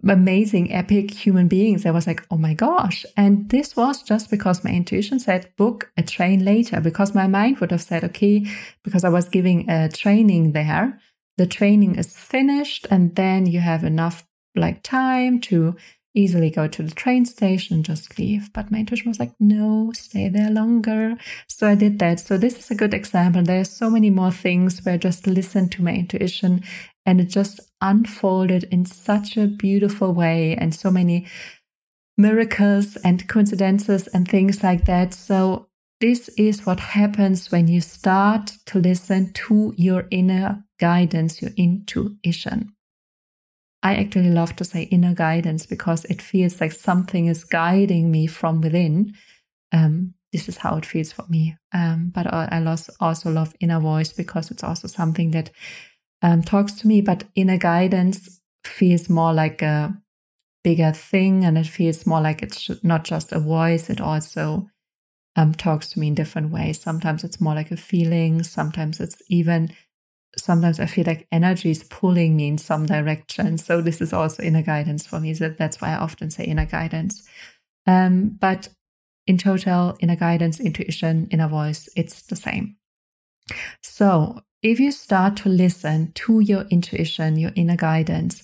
amazing, 0.04 0.72
epic 0.74 1.12
human 1.12 1.48
beings. 1.48 1.86
I 1.86 1.92
was 1.92 2.08
like, 2.08 2.26
oh 2.30 2.38
my 2.38 2.54
gosh. 2.54 3.06
And 3.16 3.50
this 3.50 3.76
was 3.76 4.04
just 4.04 4.30
because 4.30 4.64
my 4.64 4.72
intuition 4.72 5.20
said, 5.20 5.52
book 5.58 5.92
a 5.98 6.04
train 6.04 6.44
later, 6.46 6.82
because 6.82 7.16
my 7.16 7.28
mind 7.28 7.60
would 7.60 7.72
have 7.72 7.82
said, 7.82 8.04
okay, 8.04 8.46
because 8.84 9.04
I 9.04 9.10
was 9.10 9.30
giving 9.30 9.70
a 9.70 9.90
training 9.90 10.52
there, 10.52 11.00
the 11.38 11.48
training 11.48 11.96
is 11.96 12.18
finished, 12.18 12.88
and 12.90 13.16
then 13.16 13.46
you 13.46 13.60
have 13.60 13.84
enough 13.84 14.26
like 14.56 14.82
time 14.84 15.40
to 15.40 15.76
easily 16.16 16.50
go 16.50 16.68
to 16.68 16.82
the 16.82 16.96
train 16.96 17.26
station 17.26 17.76
and 17.76 17.86
just 17.86 18.18
leave. 18.18 18.52
But 18.52 18.72
my 18.72 18.80
intuition 18.80 19.10
was 19.10 19.20
like, 19.20 19.34
no, 19.40 19.92
stay 19.94 20.30
there 20.30 20.50
longer. 20.50 21.16
So 21.48 21.68
I 21.68 21.76
did 21.76 22.00
that. 22.00 22.20
So 22.20 22.38
this 22.38 22.58
is 22.58 22.72
a 22.72 22.76
good 22.76 22.94
example. 22.94 23.44
There's 23.44 23.70
so 23.70 23.90
many 23.90 24.10
more 24.10 24.32
things 24.32 24.84
where 24.84 24.96
I 24.96 24.98
just 24.98 25.28
listened 25.28 25.72
to 25.74 25.84
my 25.84 25.94
intuition 25.94 26.64
and 27.08 27.22
it 27.22 27.30
just 27.30 27.62
unfolded 27.82 28.66
in 28.66 28.86
such 28.86 29.38
a 29.38 29.48
beautiful 29.48 30.14
way 30.14 30.56
and 30.56 30.76
so 30.76 30.92
many 30.92 31.26
miracles 32.18 32.98
and 32.98 33.28
coincidences 33.30 34.08
and 34.08 34.28
things 34.28 34.62
like 34.62 34.86
that. 34.86 35.14
So 35.14 35.70
this 36.02 36.30
is 36.38 36.66
what 36.66 36.80
happens 36.80 37.50
when 37.50 37.68
you 37.68 37.80
start 37.80 38.52
to 38.68 38.80
listen 38.80 39.32
to 39.34 39.74
your 39.78 40.06
inner 40.12 40.64
guidance, 40.80 41.42
your 41.42 41.52
intuition. 41.56 42.74
I 43.82 43.96
actually 43.96 44.32
love 44.32 44.56
to 44.58 44.66
say 44.66 44.84
inner 44.84 45.14
guidance 45.14 45.66
because 45.66 46.04
it 46.06 46.22
feels 46.22 46.60
like 46.60 46.74
something 46.74 47.28
is 47.28 47.46
guiding 47.46 48.12
me 48.12 48.28
from 48.28 48.60
within. 48.60 49.14
Um, 49.72 50.16
this 50.34 50.50
is 50.50 50.58
how 50.58 50.76
it 50.78 50.86
feels 50.86 51.14
for 51.14 51.26
me. 51.30 51.56
Um, 51.74 52.12
but 52.14 52.28
I 52.28 52.78
also 53.00 53.32
love 53.32 53.56
inner 53.62 53.80
voice 53.80 54.12
because 54.12 54.52
it's 54.52 54.64
also 54.64 54.88
something 54.88 55.32
that 55.32 55.52
um, 56.22 56.42
talks 56.42 56.74
to 56.74 56.88
me, 56.88 57.02
but 57.02 57.26
inner 57.36 57.58
guidance 57.58 58.42
feels 58.64 59.10
more 59.10 59.34
like 59.34 59.62
a 59.62 59.96
bigger 60.64 60.92
thing 60.92 61.46
and 61.46 61.58
it 61.58 61.68
feels 61.68 62.06
more 62.06 62.22
like 62.22 62.42
it's 62.42 62.70
not 62.84 63.04
just 63.04 63.32
a 63.32 63.40
voice, 63.40 63.90
it 63.90 64.02
also 64.02 64.68
um, 65.36 65.54
talks 65.54 65.90
to 65.92 66.00
me 66.00 66.08
in 66.08 66.16
different 66.16 66.52
ways. 66.52 66.82
Sometimes 66.82 67.24
it's 67.24 67.40
more 67.40 67.56
like 67.56 67.72
a 67.72 67.78
feeling, 67.78 68.44
sometimes 68.44 69.00
it's 69.00 69.22
even, 69.30 69.72
sometimes 70.38 70.80
I 70.80 70.88
feel 70.88 71.06
like 71.06 71.28
energy 71.32 71.72
is 71.72 71.84
pulling 71.84 72.36
me 72.36 72.48
in 72.48 72.58
some 72.58 72.86
direction. 72.86 73.58
So 73.58 73.82
this 73.82 74.02
is 74.02 74.14
also 74.14 74.44
inner 74.44 74.64
guidance 74.64 75.06
for 75.06 75.20
me. 75.20 75.34
So 75.36 75.50
that's 75.50 75.80
why 75.80 75.90
I 75.94 75.98
often 75.98 76.32
say 76.32 76.44
inner 76.46 76.66
guidance. 76.66 77.28
Um, 77.86 78.38
but 78.40 78.70
in 79.28 79.38
total, 79.38 79.96
inner 80.00 80.16
guidance, 80.16 80.60
intuition, 80.60 81.28
inner 81.32 81.48
voice, 81.48 81.88
it's 81.96 82.24
the 82.24 82.36
same. 82.36 82.78
So 83.84 84.42
if 84.64 84.80
you 84.80 84.92
start 84.92 85.36
to 85.38 85.50
listen 85.50 86.12
to 86.14 86.40
your 86.40 86.64
intuition, 86.70 87.38
your 87.38 87.52
inner 87.56 87.76
guidance, 87.76 88.44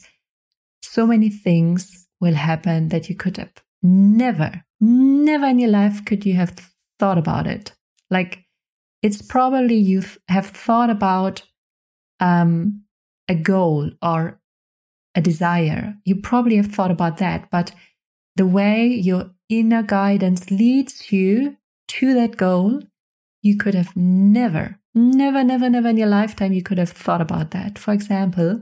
so 0.82 1.08
many 1.08 1.30
things 1.30 2.08
will 2.22 2.36
happen 2.36 2.90
that 2.90 3.10
you 3.10 3.16
could 3.16 3.38
have 3.38 3.54
never, 3.82 4.64
never 4.80 5.46
in 5.46 5.60
your 5.60 5.72
life 5.72 6.06
could 6.06 6.26
you 6.26 6.36
have 6.36 6.54
thought 7.00 7.18
about 7.18 7.48
it. 7.48 7.74
Like 8.10 8.46
it's 9.02 9.22
probably 9.22 9.76
you 9.76 10.04
have 10.28 10.48
thought 10.48 10.90
about 10.90 11.44
um, 12.20 12.84
a 13.28 13.36
goal 13.36 13.92
or 14.02 14.40
a 15.16 15.22
desire. 15.22 15.96
You 16.06 16.16
probably 16.16 16.58
have 16.58 16.68
thought 16.68 16.92
about 16.92 17.18
that, 17.18 17.50
but 17.50 17.74
the 18.36 18.48
way 18.48 18.88
your 18.88 19.32
inner 19.50 19.84
guidance 19.84 20.50
leads 20.50 21.12
you 21.12 21.58
to 21.88 22.14
that 22.14 22.38
goal, 22.38 22.82
you 23.42 23.58
could 23.58 23.76
have 23.76 23.96
never 23.96 24.80
Never, 24.96 25.44
never, 25.44 25.70
never 25.70 25.90
in 25.90 25.98
your 25.98 26.08
lifetime 26.08 26.54
you 26.54 26.62
could 26.62 26.78
have 26.78 26.92
thought 26.92 27.22
about 27.22 27.52
that. 27.52 27.80
For 27.80 27.94
example, 27.94 28.62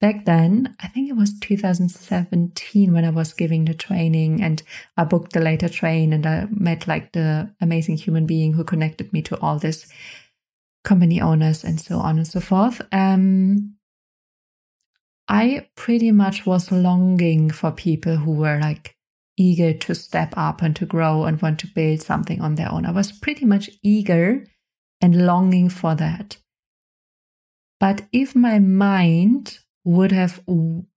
back 0.00 0.24
then, 0.24 0.76
I 0.80 0.86
think 0.86 1.10
it 1.10 1.16
was 1.16 1.38
2017 1.40 2.92
when 2.92 3.04
I 3.04 3.10
was 3.10 3.32
giving 3.32 3.64
the 3.64 3.74
training 3.74 4.42
and 4.42 4.62
I 4.96 5.04
booked 5.04 5.32
the 5.32 5.40
later 5.40 5.68
train 5.68 6.12
and 6.12 6.24
I 6.24 6.46
met 6.50 6.86
like 6.86 7.12
the 7.12 7.52
amazing 7.60 7.96
human 7.96 8.26
being 8.26 8.52
who 8.52 8.62
connected 8.62 9.12
me 9.12 9.22
to 9.22 9.40
all 9.40 9.58
this 9.58 9.90
company 10.84 11.20
owners 11.20 11.64
and 11.64 11.80
so 11.80 11.98
on 11.98 12.18
and 12.18 12.26
so 12.28 12.38
forth. 12.38 12.80
Um, 12.92 13.74
I 15.28 15.68
pretty 15.74 16.12
much 16.12 16.46
was 16.46 16.70
longing 16.70 17.50
for 17.50 17.72
people 17.72 18.16
who 18.16 18.32
were 18.32 18.60
like 18.60 18.94
eager 19.36 19.72
to 19.72 19.94
step 19.96 20.32
up 20.36 20.62
and 20.62 20.76
to 20.76 20.86
grow 20.86 21.24
and 21.24 21.42
want 21.42 21.58
to 21.60 21.66
build 21.66 22.02
something 22.02 22.40
on 22.40 22.54
their 22.54 22.70
own. 22.70 22.86
I 22.86 22.92
was 22.92 23.10
pretty 23.10 23.44
much 23.44 23.68
eager 23.82 24.46
and 25.00 25.26
longing 25.26 25.68
for 25.68 25.94
that. 25.94 26.38
But 27.78 28.06
if 28.12 28.34
my 28.34 28.58
mind 28.58 29.58
would 29.84 30.12
have 30.12 30.40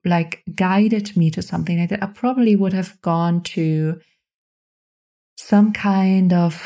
like 0.04 0.42
guided 0.54 1.16
me 1.16 1.30
to 1.30 1.42
something 1.42 1.78
like 1.78 1.90
that, 1.90 2.02
I 2.02 2.06
probably 2.06 2.56
would 2.56 2.72
have 2.72 3.00
gone 3.02 3.42
to 3.42 4.00
some 5.36 5.72
kind 5.72 6.32
of 6.32 6.62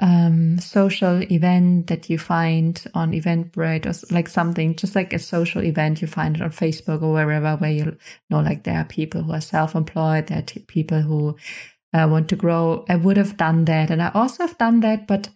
um, 0.00 0.58
social 0.58 1.22
event 1.30 1.86
that 1.86 2.10
you 2.10 2.18
find 2.18 2.84
on 2.94 3.12
Eventbrite 3.12 3.86
or 3.86 4.14
like 4.14 4.28
something, 4.28 4.74
just 4.76 4.94
like 4.94 5.12
a 5.12 5.18
social 5.18 5.62
event 5.62 6.02
you 6.02 6.08
find 6.08 6.36
it 6.36 6.42
on 6.42 6.50
Facebook 6.50 7.02
or 7.02 7.12
wherever, 7.12 7.56
where 7.56 7.70
you 7.70 7.96
know, 8.30 8.40
like 8.40 8.64
there 8.64 8.78
are 8.78 8.84
people 8.84 9.22
who 9.22 9.32
are 9.32 9.40
self-employed, 9.40 10.26
there 10.26 10.38
are 10.38 10.60
people 10.66 11.02
who 11.02 11.36
uh, 11.92 12.06
want 12.10 12.28
to 12.28 12.36
grow. 12.36 12.84
I 12.88 12.96
would 12.96 13.16
have 13.16 13.36
done 13.36 13.64
that, 13.66 13.90
and 13.90 14.02
I 14.02 14.10
also 14.12 14.46
have 14.46 14.58
done 14.58 14.80
that, 14.80 15.06
but 15.06 15.30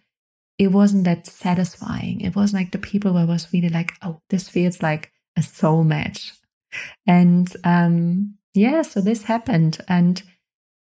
it 0.61 0.71
wasn't 0.71 1.05
that 1.05 1.27
satisfying. 1.27 2.21
It 2.21 2.35
was 2.35 2.53
like 2.53 2.71
the 2.71 2.79
people 2.79 3.13
where 3.13 3.23
I 3.23 3.25
was 3.25 3.51
really 3.53 3.69
like, 3.69 3.93
oh, 4.03 4.21
this 4.29 4.49
feels 4.49 4.81
like 4.83 5.11
a 5.37 5.43
soul 5.43 5.83
match. 5.83 6.33
And 7.07 7.51
um, 7.63 8.35
yeah, 8.53 8.83
so 8.83 9.01
this 9.01 9.23
happened. 9.23 9.79
And 9.87 10.23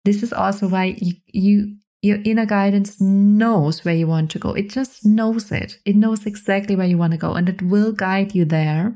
this 0.06 0.24
is 0.24 0.34
also 0.34 0.68
why 0.70 0.96
you, 1.00 1.16
you 1.28 1.78
your 2.04 2.20
inner 2.26 2.46
guidance 2.46 3.02
knows 3.02 3.84
where 3.86 3.96
you 3.96 4.08
want 4.08 4.32
to 4.32 4.40
go. 4.40 4.54
It 4.54 4.70
just 4.70 5.06
knows 5.06 5.52
it. 5.52 5.80
It 5.86 5.96
knows 5.96 6.28
exactly 6.28 6.76
where 6.76 6.88
you 6.88 7.00
want 7.00 7.14
to 7.14 7.18
go 7.18 7.34
and 7.34 7.50
it 7.50 7.64
will 7.64 7.94
guide 7.94 8.36
you 8.36 8.46
there. 8.46 8.96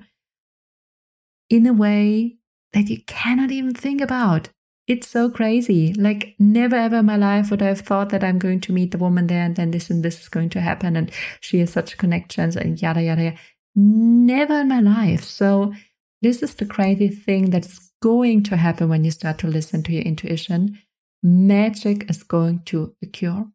in 1.49 1.65
a 1.67 1.73
way 1.73 2.37
that 2.73 2.89
you 2.89 3.01
cannot 3.07 3.51
even 3.51 3.73
think 3.73 4.01
about. 4.01 4.49
It's 4.89 5.07
so 5.07 5.29
crazy. 5.29 5.93
Like, 5.93 6.33
never 6.39 6.75
ever 6.75 6.97
in 6.97 7.05
my 7.05 7.15
life 7.15 7.51
would 7.51 7.61
I 7.61 7.67
have 7.67 7.81
thought 7.81 8.09
that 8.09 8.23
I'm 8.23 8.39
going 8.39 8.59
to 8.61 8.73
meet 8.73 8.89
the 8.89 8.97
woman 8.97 9.27
there 9.27 9.43
and 9.43 9.55
then 9.55 9.69
this 9.69 9.91
and 9.91 10.01
this 10.03 10.19
is 10.19 10.29
going 10.29 10.49
to 10.49 10.61
happen. 10.61 10.95
And 10.95 11.11
she 11.39 11.59
has 11.59 11.71
such 11.71 11.95
connections 11.99 12.57
and 12.57 12.81
yada, 12.81 13.03
yada, 13.03 13.23
yada. 13.23 13.37
Never 13.75 14.61
in 14.61 14.67
my 14.67 14.79
life. 14.79 15.23
So, 15.23 15.75
this 16.23 16.41
is 16.41 16.55
the 16.55 16.65
crazy 16.65 17.07
thing 17.07 17.51
that's 17.51 17.91
going 18.01 18.41
to 18.45 18.57
happen 18.57 18.89
when 18.89 19.03
you 19.03 19.11
start 19.11 19.37
to 19.39 19.47
listen 19.47 19.83
to 19.83 19.91
your 19.93 20.01
intuition. 20.01 20.79
Magic 21.21 22.09
is 22.09 22.23
going 22.23 22.63
to 22.63 22.95
occur 23.03 23.45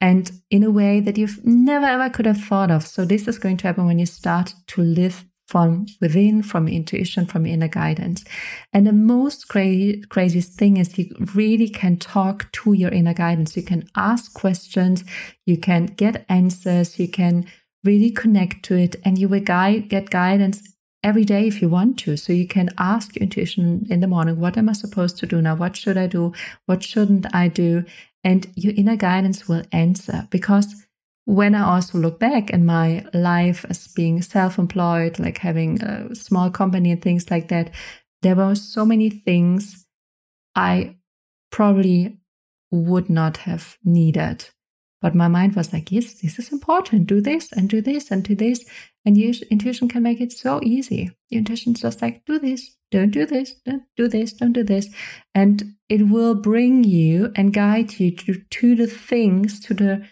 and 0.00 0.30
in 0.48 0.62
a 0.62 0.70
way 0.70 1.00
that 1.00 1.18
you've 1.18 1.44
never 1.44 1.86
ever 1.86 2.08
could 2.08 2.26
have 2.26 2.40
thought 2.40 2.70
of. 2.70 2.86
So, 2.86 3.04
this 3.04 3.26
is 3.26 3.40
going 3.40 3.56
to 3.56 3.66
happen 3.66 3.86
when 3.86 3.98
you 3.98 4.06
start 4.06 4.54
to 4.68 4.80
live 4.80 5.24
from 5.46 5.86
within, 6.00 6.42
from 6.42 6.68
intuition, 6.68 7.26
from 7.26 7.46
inner 7.46 7.68
guidance. 7.68 8.24
And 8.72 8.86
the 8.86 8.92
most 8.92 9.48
crazy, 9.48 10.02
craziest 10.08 10.54
thing 10.58 10.78
is 10.78 10.96
you 10.98 11.14
really 11.34 11.68
can 11.68 11.98
talk 11.98 12.50
to 12.52 12.72
your 12.72 12.90
inner 12.90 13.14
guidance. 13.14 13.56
You 13.56 13.62
can 13.62 13.88
ask 13.94 14.32
questions, 14.34 15.04
you 15.44 15.58
can 15.58 15.86
get 15.86 16.24
answers, 16.28 16.98
you 16.98 17.08
can 17.08 17.46
really 17.82 18.10
connect 18.10 18.64
to 18.64 18.76
it, 18.76 18.96
and 19.04 19.18
you 19.18 19.28
will 19.28 19.40
guide, 19.40 19.88
get 19.88 20.08
guidance 20.08 20.62
every 21.02 21.24
day 21.24 21.46
if 21.46 21.60
you 21.60 21.68
want 21.68 21.98
to. 21.98 22.16
So 22.16 22.32
you 22.32 22.48
can 22.48 22.70
ask 22.78 23.14
your 23.14 23.22
intuition 23.22 23.86
in 23.90 24.00
the 24.00 24.06
morning, 24.06 24.40
what 24.40 24.56
am 24.56 24.70
I 24.70 24.72
supposed 24.72 25.18
to 25.18 25.26
do 25.26 25.42
now? 25.42 25.54
What 25.54 25.76
should 25.76 25.98
I 25.98 26.06
do? 26.06 26.32
What 26.64 26.82
shouldn't 26.82 27.26
I 27.34 27.48
do? 27.48 27.84
And 28.24 28.46
your 28.56 28.72
inner 28.74 28.96
guidance 28.96 29.46
will 29.46 29.64
answer 29.70 30.26
because 30.30 30.83
when 31.24 31.54
I 31.54 31.62
also 31.62 31.98
look 31.98 32.18
back 32.18 32.50
in 32.50 32.66
my 32.66 33.06
life 33.14 33.64
as 33.68 33.88
being 33.88 34.20
self 34.22 34.58
employed, 34.58 35.18
like 35.18 35.38
having 35.38 35.80
a 35.82 36.14
small 36.14 36.50
company 36.50 36.90
and 36.90 37.02
things 37.02 37.30
like 37.30 37.48
that, 37.48 37.70
there 38.22 38.36
were 38.36 38.54
so 38.54 38.84
many 38.84 39.10
things 39.10 39.86
I 40.54 40.96
probably 41.50 42.18
would 42.70 43.08
not 43.08 43.38
have 43.38 43.76
needed. 43.84 44.46
But 45.00 45.14
my 45.14 45.28
mind 45.28 45.54
was 45.54 45.72
like, 45.72 45.92
yes, 45.92 46.14
this 46.14 46.38
is 46.38 46.50
important. 46.50 47.06
Do 47.06 47.20
this 47.20 47.52
and 47.52 47.68
do 47.68 47.82
this 47.82 48.10
and 48.10 48.24
do 48.24 48.34
this. 48.34 48.64
And 49.04 49.18
your 49.18 49.34
intuition 49.50 49.86
can 49.86 50.02
make 50.02 50.20
it 50.20 50.32
so 50.32 50.60
easy. 50.62 51.10
Your 51.28 51.40
intuition's 51.40 51.82
just 51.82 52.00
like, 52.00 52.24
do 52.24 52.38
this, 52.38 52.74
don't 52.90 53.10
do 53.10 53.26
this, 53.26 53.54
don't 53.66 53.82
do 53.96 54.08
this, 54.08 54.32
don't 54.32 54.54
do 54.54 54.64
this. 54.64 54.88
And 55.34 55.74
it 55.90 56.08
will 56.08 56.34
bring 56.34 56.84
you 56.84 57.32
and 57.36 57.52
guide 57.52 58.00
you 58.00 58.12
to, 58.12 58.40
to 58.48 58.74
the 58.74 58.86
things, 58.86 59.60
to 59.60 59.74
the 59.74 60.06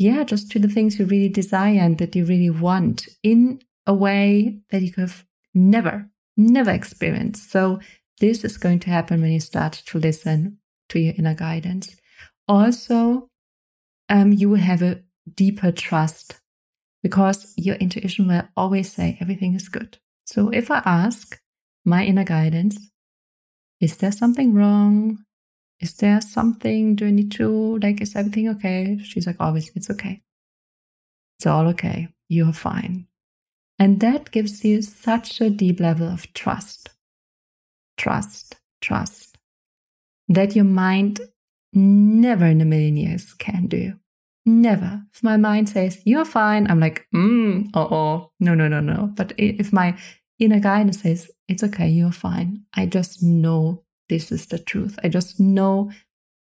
yeah, 0.00 0.24
just 0.24 0.50
to 0.50 0.58
the 0.58 0.66
things 0.66 0.98
you 0.98 1.04
really 1.04 1.28
desire 1.28 1.78
and 1.78 1.98
that 1.98 2.16
you 2.16 2.24
really 2.24 2.48
want 2.48 3.06
in 3.22 3.60
a 3.86 3.92
way 3.92 4.58
that 4.70 4.80
you 4.80 4.94
have 4.96 5.26
never, 5.52 6.08
never 6.38 6.70
experienced. 6.70 7.50
So 7.50 7.80
this 8.18 8.42
is 8.42 8.56
going 8.56 8.78
to 8.80 8.88
happen 8.88 9.20
when 9.20 9.30
you 9.30 9.40
start 9.40 9.74
to 9.74 9.98
listen 9.98 10.56
to 10.88 10.98
your 10.98 11.12
inner 11.18 11.34
guidance. 11.34 11.96
Also, 12.48 13.28
um, 14.08 14.32
you 14.32 14.48
will 14.48 14.56
have 14.60 14.80
a 14.80 15.02
deeper 15.34 15.70
trust 15.70 16.40
because 17.02 17.52
your 17.58 17.76
intuition 17.76 18.26
will 18.26 18.48
always 18.56 18.90
say 18.90 19.18
everything 19.20 19.52
is 19.52 19.68
good. 19.68 19.98
So 20.24 20.48
if 20.48 20.70
I 20.70 20.80
ask 20.86 21.38
my 21.84 22.06
inner 22.06 22.24
guidance, 22.24 22.90
is 23.82 23.98
there 23.98 24.12
something 24.12 24.54
wrong? 24.54 25.18
Is 25.80 25.94
there 25.94 26.20
something, 26.20 26.94
do 26.94 27.06
I 27.06 27.10
need 27.10 27.32
to, 27.32 27.78
like, 27.78 28.00
is 28.00 28.14
everything 28.14 28.48
okay? 28.50 28.98
She's 29.02 29.26
like, 29.26 29.40
always, 29.40 29.70
it's 29.74 29.90
okay. 29.90 30.22
It's 31.38 31.46
all 31.46 31.66
okay. 31.68 32.08
You're 32.28 32.52
fine. 32.52 33.06
And 33.78 34.00
that 34.00 34.30
gives 34.30 34.62
you 34.62 34.82
such 34.82 35.40
a 35.40 35.48
deep 35.48 35.80
level 35.80 36.06
of 36.06 36.30
trust, 36.34 36.90
trust, 37.96 38.56
trust 38.82 39.38
that 40.28 40.54
your 40.54 40.66
mind 40.66 41.20
never 41.72 42.44
in 42.44 42.60
a 42.60 42.64
million 42.64 42.96
years 42.96 43.32
can 43.34 43.66
do. 43.66 43.94
Never. 44.44 45.02
If 45.14 45.22
my 45.22 45.36
mind 45.36 45.70
says, 45.70 46.00
you're 46.04 46.24
fine, 46.24 46.70
I'm 46.70 46.80
like, 46.80 47.06
mm, 47.14 47.68
uh 47.74 47.88
oh, 47.90 48.32
no, 48.38 48.54
no, 48.54 48.68
no, 48.68 48.80
no. 48.80 49.10
But 49.14 49.32
if 49.38 49.72
my 49.72 49.96
inner 50.38 50.60
guidance 50.60 51.00
says, 51.00 51.30
it's 51.48 51.64
okay, 51.64 51.88
you're 51.88 52.12
fine, 52.12 52.64
I 52.74 52.86
just 52.86 53.22
know 53.22 53.84
this 54.10 54.30
is 54.30 54.46
the 54.46 54.58
truth. 54.58 54.98
I 55.02 55.08
just 55.08 55.40
know 55.40 55.90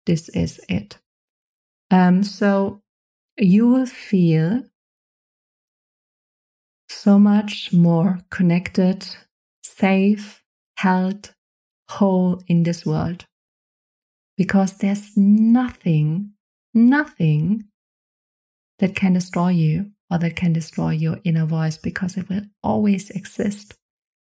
this 0.07 0.29
is 0.29 0.61
it. 0.68 0.98
Um, 1.90 2.22
so 2.22 2.83
you 3.38 3.66
will 3.68 3.87
feel 3.87 4.64
so 6.88 7.18
much 7.18 7.72
more 7.72 8.20
connected, 8.31 9.07
safe, 9.62 10.42
held, 10.77 11.35
whole 11.88 12.42
in 12.46 12.62
this 12.62 12.85
world. 12.85 13.24
Because 14.37 14.74
there's 14.74 15.16
nothing, 15.16 16.33
nothing 16.74 17.64
that 18.79 18.94
can 18.94 19.14
destroy 19.14 19.48
you 19.48 19.90
or 20.11 20.18
that 20.18 20.37
can 20.37 20.53
destroy 20.53 20.90
your 20.90 21.18
inner 21.24 21.46
voice 21.46 21.79
because 21.79 22.16
it 22.16 22.29
will 22.29 22.42
always 22.62 23.09
exist. 23.11 23.74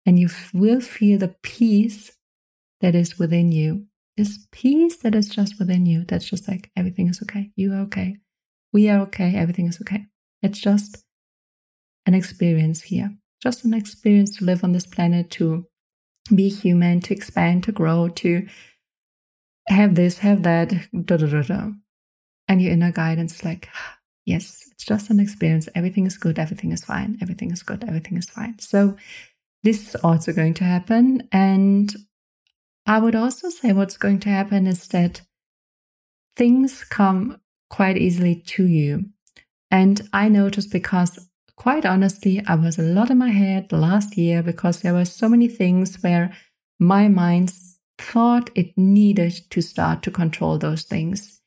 And 0.04 0.18
you 0.18 0.30
will 0.52 0.80
feel 0.80 1.18
the 1.18 1.36
peace 1.42 2.10
that 2.80 2.94
is 2.94 3.18
within 3.18 3.52
you, 3.52 3.86
this 4.16 4.46
peace 4.52 4.96
that 4.98 5.14
is 5.14 5.28
just 5.28 5.58
within 5.58 5.86
you, 5.86 6.04
that's 6.06 6.28
just 6.28 6.48
like 6.48 6.70
everything 6.76 7.08
is 7.08 7.22
okay. 7.22 7.50
You 7.56 7.72
are 7.72 7.80
okay. 7.82 8.16
We 8.72 8.88
are 8.88 9.00
okay. 9.02 9.34
Everything 9.34 9.66
is 9.66 9.80
okay. 9.80 10.06
It's 10.42 10.58
just 10.58 11.04
an 12.06 12.14
experience 12.14 12.82
here, 12.82 13.10
just 13.42 13.64
an 13.64 13.74
experience 13.74 14.36
to 14.36 14.44
live 14.44 14.64
on 14.64 14.72
this 14.72 14.86
planet, 14.86 15.30
to 15.32 15.66
be 16.34 16.48
human, 16.48 17.00
to 17.00 17.14
expand, 17.14 17.64
to 17.64 17.72
grow, 17.72 18.08
to 18.08 18.46
have 19.68 19.94
this, 19.94 20.18
have 20.18 20.42
that, 20.42 20.72
da 21.04 21.16
da 21.16 21.26
da 21.26 21.42
da. 21.42 21.70
And 22.48 22.60
your 22.60 22.72
inner 22.72 22.92
guidance, 22.92 23.36
is 23.36 23.44
like, 23.44 23.68
yes, 24.26 24.62
it's 24.72 24.84
just 24.84 25.10
an 25.10 25.20
experience. 25.20 25.68
Everything 25.74 26.06
is 26.06 26.16
good. 26.16 26.38
Everything 26.38 26.72
is 26.72 26.84
fine. 26.84 27.18
Everything 27.20 27.50
is 27.50 27.62
good. 27.62 27.84
Everything 27.84 28.16
is 28.16 28.28
fine. 28.28 28.58
So, 28.58 28.96
this 29.62 29.88
is 29.88 29.94
also 29.96 30.32
going 30.32 30.54
to 30.54 30.64
happen. 30.64 31.28
And 31.32 31.94
I 32.90 32.98
would 32.98 33.14
also 33.14 33.50
say 33.50 33.72
what's 33.72 33.96
going 33.96 34.18
to 34.20 34.30
happen 34.30 34.66
is 34.66 34.88
that 34.88 35.22
things 36.34 36.82
come 36.82 37.40
quite 37.68 37.96
easily 37.96 38.34
to 38.34 38.66
you. 38.66 39.10
And 39.70 40.08
I 40.12 40.28
noticed 40.28 40.72
because, 40.72 41.28
quite 41.54 41.86
honestly, 41.86 42.42
I 42.48 42.56
was 42.56 42.80
a 42.80 42.82
lot 42.82 43.08
in 43.08 43.18
my 43.18 43.28
head 43.28 43.70
last 43.70 44.16
year 44.16 44.42
because 44.42 44.80
there 44.80 44.92
were 44.92 45.04
so 45.04 45.28
many 45.28 45.46
things 45.46 46.02
where 46.02 46.32
my 46.80 47.06
mind 47.06 47.52
thought 47.96 48.50
it 48.56 48.76
needed 48.76 49.34
to 49.50 49.60
start 49.60 50.02
to 50.02 50.10
control 50.10 50.58
those 50.58 50.82
things. 50.82 51.40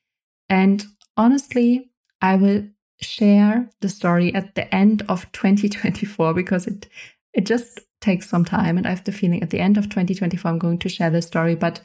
And 0.47 0.86
honestly, 1.17 1.91
I 2.21 2.38
will 2.38 2.69
share 3.01 3.69
the 3.82 3.89
story 3.89 4.34
at 4.34 4.56
the 4.56 4.73
end 4.73 5.01
of 5.10 5.29
2024 5.34 6.34
because 6.34 6.67
it 6.67 6.88
it 7.34 7.45
just 7.45 7.82
takes 8.04 8.30
some 8.30 8.46
time. 8.46 8.78
And 8.78 8.86
I 8.86 8.92
have 8.92 9.04
the 9.04 9.12
feeling 9.12 9.42
at 9.42 9.50
the 9.50 9.60
end 9.60 9.78
of 9.78 9.86
2024, 9.86 10.52
I'm 10.52 10.60
going 10.60 10.78
to 10.80 10.89
share 10.89 11.10
this 11.10 11.26
story. 11.26 11.56
But 11.56 11.82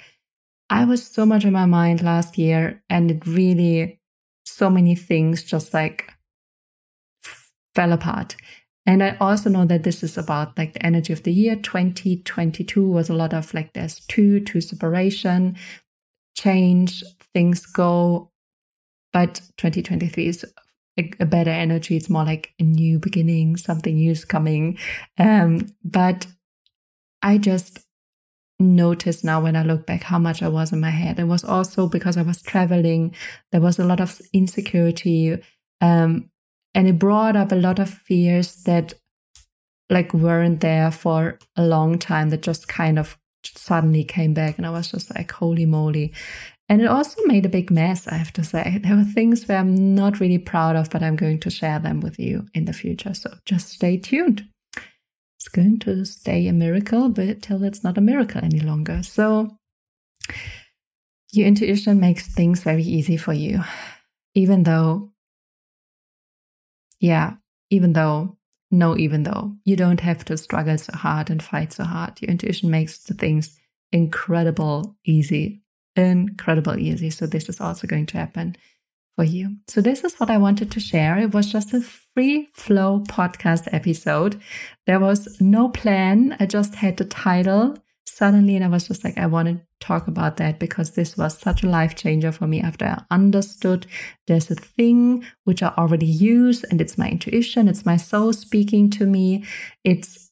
I 0.69 0.85
was 0.85 1.03
so 1.07 1.25
much 1.25 1.45
in 1.45 1.53
my 1.53 1.65
mind 1.65 2.03
last 2.03 2.37
year, 2.37 2.83
and 2.91 3.11
it 3.11 3.27
really, 3.27 4.01
so 4.45 4.69
many 4.69 4.95
things 4.95 5.43
just 5.43 5.73
like 5.73 6.13
fell 7.75 7.93
apart. 7.93 8.37
And 8.85 9.03
I 9.03 9.17
also 9.21 9.51
know 9.51 9.65
that 9.67 9.85
this 9.85 10.03
is 10.03 10.19
about 10.19 10.57
like 10.59 10.73
the 10.73 10.85
energy 10.85 11.13
of 11.13 11.23
the 11.23 11.33
year. 11.33 11.57
2022 11.57 12.87
was 12.87 13.09
a 13.09 13.15
lot 13.15 13.35
of 13.35 13.53
like 13.55 13.73
there's 13.75 14.01
two, 14.07 14.41
two 14.41 14.61
separation, 14.61 15.57
change, 16.37 17.05
things 17.35 17.67
go. 17.67 18.31
But 19.13 19.43
2023 19.59 20.27
is 20.27 20.45
a, 20.99 21.27
better 21.27 21.51
energy. 21.51 21.97
It's 21.97 22.11
more 22.11 22.25
like 22.25 22.53
a 22.59 22.65
new 22.65 22.99
beginning, 22.99 23.57
something 23.57 23.95
new 23.95 24.11
is 24.11 24.25
coming. 24.25 24.79
Um, 25.19 25.67
but 25.85 26.27
I 27.23 27.39
just 27.39 27.81
noticed 28.59 29.25
now 29.25 29.41
when 29.41 29.57
I 29.57 29.63
look 29.63 29.87
back 29.87 30.03
how 30.03 30.19
much 30.19 30.43
I 30.43 30.49
was 30.49 30.73
in 30.73 30.81
my 30.81 30.91
head. 30.91 31.19
It 31.19 31.25
was 31.25 31.45
also 31.45 31.89
because 31.89 32.17
I 32.17 32.23
was 32.23 32.43
traveling. 32.43 33.15
There 33.53 33.61
was 33.61 33.79
a 33.79 33.85
lot 33.85 34.01
of 34.01 34.21
insecurity. 34.33 35.39
Um, 35.81 36.31
and 36.75 36.89
it 36.89 36.99
brought 36.99 37.37
up 37.37 37.53
a 37.53 37.57
lot 37.57 37.79
of 37.79 37.91
fears 37.91 38.63
that 38.65 38.95
like 39.91 40.13
weren't 40.13 40.61
there 40.61 40.91
for 40.91 41.39
a 41.57 41.65
long 41.65 41.99
time 41.99 42.31
that 42.31 42.43
just 42.43 42.69
kind 42.69 42.99
of 42.99 43.17
suddenly 43.45 44.05
came 44.05 44.35
back 44.35 44.59
and 44.59 44.67
I 44.67 44.71
was 44.71 44.91
just 44.91 45.15
like 45.15 45.31
holy 45.33 45.65
moly 45.65 46.13
and 46.69 46.83
it 46.83 46.87
also 46.87 47.23
made 47.25 47.47
a 47.47 47.51
big 47.51 47.71
mess, 47.71 48.07
I 48.07 48.17
have 48.17 48.33
to 48.35 48.45
say. 48.45 48.81
There 48.83 48.97
were 48.97 49.05
things 49.05 49.49
where 49.49 49.59
I'm 49.59 49.95
not 49.95 50.21
really 50.21 50.39
proud 50.39 50.77
of, 50.77 50.91
but 50.91 51.03
I'm 51.03 51.17
going 51.17 51.41
to 51.41 51.51
share 51.51 51.79
them 51.79 52.01
with 52.01 52.19
you 52.19 52.47
in 52.53 52.67
the 52.67 52.73
future. 52.73 53.15
So 53.15 53.35
just 53.47 53.71
stay 53.71 53.97
tuned. 53.97 54.47
It's 55.37 55.49
going 55.49 55.79
to 55.81 56.05
stay 56.05 56.47
a 56.47 56.53
miracle, 56.53 57.09
but 57.09 57.43
till 57.43 57.63
it's 57.65 57.83
not 57.83 57.97
a 57.97 58.03
miracle 58.03 58.41
any 58.43 58.61
longer. 58.61 59.03
So 59.03 59.57
your 61.33 61.47
intuition 61.47 62.01
makes 62.01 62.27
things 62.27 62.63
very 62.63 62.83
easy 62.83 63.17
for 63.17 63.33
you, 63.33 63.63
even 64.35 64.65
though, 64.65 65.13
yeah, 67.01 67.35
even 67.71 67.93
though 67.93 68.37
no, 68.71 68.97
even 68.99 69.23
though 69.23 69.55
you 69.65 69.77
don't 69.77 70.01
have 70.01 70.25
to 70.27 70.37
struggle 70.37 70.77
so 70.77 70.93
hard 70.93 71.31
and 71.31 71.43
fight 71.43 71.73
so 71.73 71.85
hard. 71.85 72.21
Your 72.21 72.31
intuition 72.31 72.71
makes 72.71 72.99
the 72.99 73.15
things 73.15 73.59
incredible 73.93 74.97
easy, 75.07 75.63
incredible 75.99 76.79
easy. 76.79 77.11
So 77.11 77.27
this 77.27 77.49
is 77.49 77.61
also 77.61 77.87
going 77.87 78.07
to 78.07 78.19
happen 78.19 78.57
for 79.17 79.25
you. 79.25 79.57
So 79.67 79.81
this 79.81 80.05
is 80.05 80.15
what 80.21 80.31
I 80.31 80.39
wanted 80.39 80.71
to 80.71 80.81
share. 80.81 81.19
It 81.19 81.35
was 81.35 81.51
just 81.51 81.75
a 81.75 81.81
free 81.81 82.49
flow 82.55 83.03
podcast 83.09 83.69
episode. 83.73 84.41
There 84.87 85.01
was 85.01 85.41
no 85.41 85.69
plan. 85.69 86.37
I 86.39 86.47
just 86.47 86.77
had 86.77 86.99
the 86.99 87.05
title 87.05 87.77
suddenly 88.07 88.57
and 88.57 88.65
I 88.65 88.69
was 88.69 88.89
just 88.89 89.05
like, 89.05 89.17
I 89.19 89.27
want 89.27 89.49
to 89.49 89.61
talk 89.81 90.09
about 90.09 90.37
that 90.39 90.59
because 90.59 90.93
this 90.93 91.17
was 91.17 91.39
such 91.39 91.63
a 91.63 91.69
life 91.69 91.95
changer 91.95 92.33
for 92.33 92.47
me 92.47 92.61
after 92.61 92.85
I 92.85 93.03
understood 93.11 93.87
there's 94.27 94.51
a 94.51 94.57
thing 94.57 95.25
which 95.45 95.63
I 95.63 95.73
already 95.79 96.07
use 96.07 96.65
and 96.65 96.81
it's 96.81 96.99
my 96.99 97.09
intuition, 97.09 97.69
it's 97.69 97.87
my 97.87 97.97
soul 97.97 98.33
speaking 98.33 98.91
to 98.91 99.07
me. 99.07 99.45
It's 99.85 100.31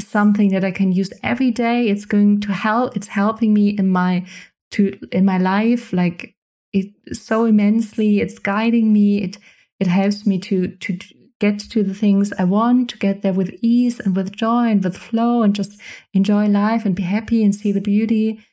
something 0.00 0.50
that 0.50 0.64
I 0.64 0.70
can 0.70 0.92
use 0.92 1.12
every 1.22 1.50
day. 1.50 1.88
It's 1.88 2.04
going 2.04 2.40
to 2.40 2.52
help, 2.52 2.96
it's 2.96 3.08
helping 3.08 3.54
me 3.54 3.68
in 3.70 3.88
my 3.88 4.26
to 4.72 4.98
in 5.12 5.24
my 5.24 5.38
life 5.38 5.92
like 5.92 6.34
it 6.72 6.92
so 7.12 7.44
immensely. 7.44 8.20
It's 8.20 8.38
guiding 8.38 8.92
me. 8.92 9.22
It 9.22 9.38
it 9.78 9.86
helps 9.86 10.26
me 10.26 10.38
to 10.38 10.68
to 10.68 10.98
get 11.40 11.58
to 11.58 11.82
the 11.82 11.94
things 11.94 12.32
I 12.38 12.44
want, 12.44 12.90
to 12.90 12.98
get 12.98 13.22
there 13.22 13.32
with 13.32 13.58
ease 13.62 13.98
and 13.98 14.14
with 14.14 14.36
joy 14.36 14.66
and 14.66 14.84
with 14.84 14.96
flow 14.96 15.42
and 15.42 15.54
just 15.54 15.80
enjoy 16.12 16.46
life 16.46 16.84
and 16.84 16.94
be 16.94 17.02
happy 17.02 17.42
and 17.42 17.54
see 17.54 17.72
the 17.72 17.80
beauty. 17.80 18.44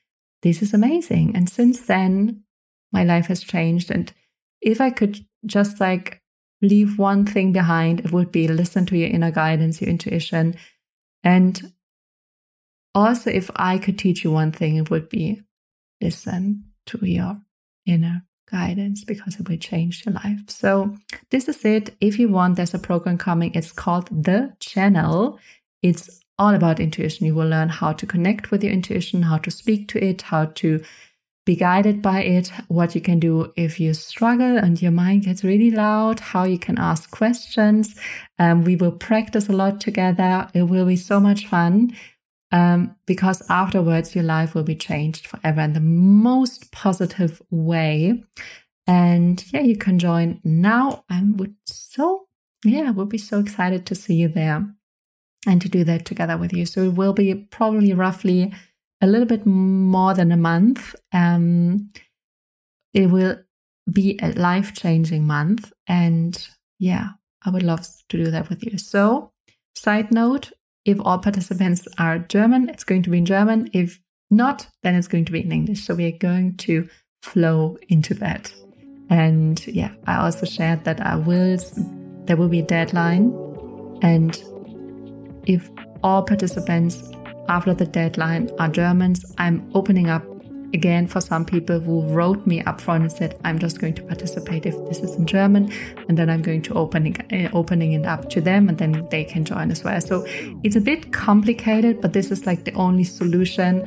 This 0.42 0.62
is 0.62 0.74
amazing. 0.74 1.36
And 1.36 1.50
since 1.50 1.82
then, 1.82 2.44
my 2.94 3.04
life 3.04 3.28
has 3.28 3.44
changed. 3.44 3.92
And 3.92 4.14
if 4.62 4.80
I 4.80 4.90
could 4.90 5.26
just 5.46 5.82
like 5.82 6.22
leave 6.62 6.98
one 6.98 7.26
thing 7.26 7.52
behind, 7.52 8.00
it 8.00 8.12
would 8.12 8.32
be 8.32 8.48
listen 8.48 8.86
to 8.88 8.98
your 8.98 9.10
inner 9.10 9.32
guidance, 9.32 9.82
your 9.82 9.90
intuition. 9.90 10.56
And 11.24 11.74
also, 12.96 13.30
if 13.30 13.52
I 13.56 13.78
could 13.78 14.00
teach 14.00 14.24
you 14.24 14.32
one 14.32 14.52
thing, 14.52 14.78
it 14.78 14.90
would 14.90 15.10
be 15.10 15.42
listen 16.02 16.66
to 16.88 17.00
your 17.02 17.42
inner 17.86 18.24
guidance 18.50 19.04
because 19.04 19.40
it 19.40 19.48
will 19.48 19.58
change 19.58 20.06
your 20.06 20.14
life. 20.14 20.40
So, 20.48 20.96
this 21.32 21.48
is 21.48 21.64
it. 21.66 21.96
If 22.00 22.18
you 22.20 22.30
want, 22.30 22.56
there's 22.56 22.74
a 22.74 22.80
program 22.80 23.18
coming. 23.18 23.52
It's 23.54 23.72
called 23.72 24.08
The 24.12 24.54
Channel. 24.60 25.40
It's 25.82 26.22
all 26.40 26.56
about 26.56 26.80
intuition. 26.80 27.26
You 27.26 27.36
will 27.36 27.48
learn 27.48 27.70
how 27.70 27.94
to 27.94 28.06
connect 28.06 28.52
with 28.52 28.64
your 28.64 28.74
intuition, 28.74 29.24
how 29.24 29.38
to 29.40 29.52
speak 29.52 29.88
to 29.90 30.04
it, 30.04 30.24
how 30.24 30.46
to 30.46 30.84
be 31.46 31.56
guided 31.56 32.02
by 32.02 32.22
it, 32.24 32.52
what 32.68 32.94
you 32.94 33.00
can 33.00 33.20
do 33.20 33.54
if 33.56 33.80
you 33.80 33.94
struggle 33.94 34.58
and 34.58 34.82
your 34.82 34.92
mind 34.92 35.24
gets 35.24 35.46
really 35.46 35.72
loud, 35.72 36.20
how 36.20 36.44
you 36.44 36.60
can 36.60 36.78
ask 36.78 37.10
questions. 37.10 37.96
Um, 38.38 38.66
we 38.66 38.76
will 38.76 38.92
practice 38.92 39.48
a 39.48 39.54
lot 39.54 39.80
together. 39.80 40.50
It 40.54 40.64
will 40.64 40.86
be 40.86 40.98
so 40.98 41.22
much 41.22 41.48
fun 41.48 41.96
um, 42.52 42.96
because 43.06 43.42
afterwards 43.50 44.16
your 44.16 44.24
life 44.24 44.56
will 44.56 44.64
be 44.64 44.76
changed 44.76 45.28
forever 45.28 45.62
in 45.62 45.74
the 45.74 45.80
most 45.80 46.72
positive 46.72 47.42
way. 47.50 48.24
And 48.86 49.44
yeah, 49.52 49.62
you 49.62 49.76
can 49.76 50.00
join 50.00 50.40
now. 50.44 51.04
I 51.10 51.22
would 51.24 51.56
so, 51.66 52.28
yeah, 52.64 52.92
would 52.92 53.10
be 53.10 53.18
so 53.18 53.40
excited 53.40 53.86
to 53.88 53.96
see 53.96 54.16
you 54.16 54.30
there 54.30 54.66
and 55.46 55.62
to 55.62 55.70
do 55.70 55.84
that 55.84 56.06
together 56.06 56.38
with 56.38 56.54
you. 56.54 56.66
So 56.66 56.84
it 56.84 56.94
will 56.94 57.14
be 57.14 57.36
probably 57.36 57.94
roughly 57.94 58.54
a 59.02 59.08
little 59.08 59.28
bit 59.28 59.46
more 59.46 60.14
than 60.14 60.32
a 60.32 60.38
month. 60.38 60.96
Um, 61.14 61.92
it 62.94 63.08
will 63.08 63.38
be 63.92 64.20
a 64.22 64.32
life 64.32 64.74
changing 64.74 65.26
month. 65.26 65.72
And 65.88 66.48
yeah, 66.80 67.10
I 67.44 67.50
would 67.50 67.64
love 67.64 67.86
to 68.10 68.18
do 68.18 68.32
that 68.32 68.50
with 68.50 68.64
you. 68.64 68.78
So, 68.78 69.32
side 69.76 70.12
note 70.12 70.52
if 70.88 70.98
all 71.02 71.20
participants 71.20 71.86
are 72.00 72.18
German, 72.18 72.70
it's 72.70 72.86
going 72.86 73.04
to 73.04 73.10
be 73.10 73.18
in 73.18 73.26
German. 73.26 73.70
If 73.74 74.00
not, 74.32 74.68
then 74.84 74.96
it's 74.96 75.10
going 75.10 75.26
to 75.26 75.34
be 75.34 75.44
in 75.44 75.52
English. 75.52 75.86
So 75.86 75.94
we 75.94 76.06
are 76.06 76.18
going 76.18 76.56
to 76.58 76.88
flow 77.22 77.78
into 77.90 78.14
that. 78.16 78.54
And 79.10 79.66
yeah, 79.68 79.92
I 80.06 80.24
also 80.24 80.46
shared 80.46 80.86
that 80.86 81.02
I 81.02 81.18
will, 81.18 81.58
there 82.26 82.38
will 82.38 82.48
be 82.48 82.60
a 82.60 82.66
deadline. 82.66 83.34
And 84.02 84.42
if 85.46 85.70
all 86.04 86.24
participants 86.24 87.04
after 87.50 87.74
the 87.74 87.86
deadline 87.86 88.50
are 88.58 88.70
Germans, 88.70 89.26
I'm 89.38 89.70
opening 89.76 90.10
up 90.10 90.24
again 90.74 91.08
for 91.08 91.22
some 91.22 91.46
people 91.46 91.80
who 91.80 92.02
wrote 92.10 92.46
me 92.46 92.62
up 92.64 92.82
front 92.82 93.04
and 93.04 93.12
said 93.12 93.40
i'm 93.46 93.58
just 93.58 93.80
going 93.80 93.94
to 93.94 94.02
participate 94.04 94.66
if 94.66 94.76
this 94.88 95.00
is 95.00 95.16
in 95.16 95.26
german 95.26 95.72
and 96.08 96.18
then 96.18 96.30
i'm 96.30 96.42
going 96.42 96.62
to 96.62 96.74
open 96.74 97.08
it, 97.08 97.18
uh, 97.32 97.50
opening 97.56 97.94
it 97.94 98.06
up 98.06 98.30
to 98.30 98.42
them 98.42 98.68
and 98.70 98.78
then 98.78 99.08
they 99.10 99.24
can 99.24 99.46
join 99.46 99.72
as 99.72 99.84
well. 99.84 100.00
So 100.02 100.26
it's 100.64 100.76
a 100.76 100.82
bit 100.82 101.14
complicated 101.14 102.02
but 102.02 102.14
this 102.14 102.32
is 102.32 102.46
like 102.46 102.66
the 102.66 102.74
only 102.74 103.04
solution 103.04 103.86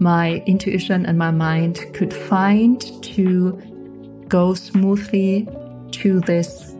my 0.00 0.42
intuition 0.46 1.06
and 1.06 1.18
my 1.18 1.30
mind 1.30 1.84
could 1.92 2.12
find 2.12 2.80
to 3.02 3.52
go 4.28 4.54
smoothly 4.54 5.48
to 5.90 6.20
this 6.20 6.74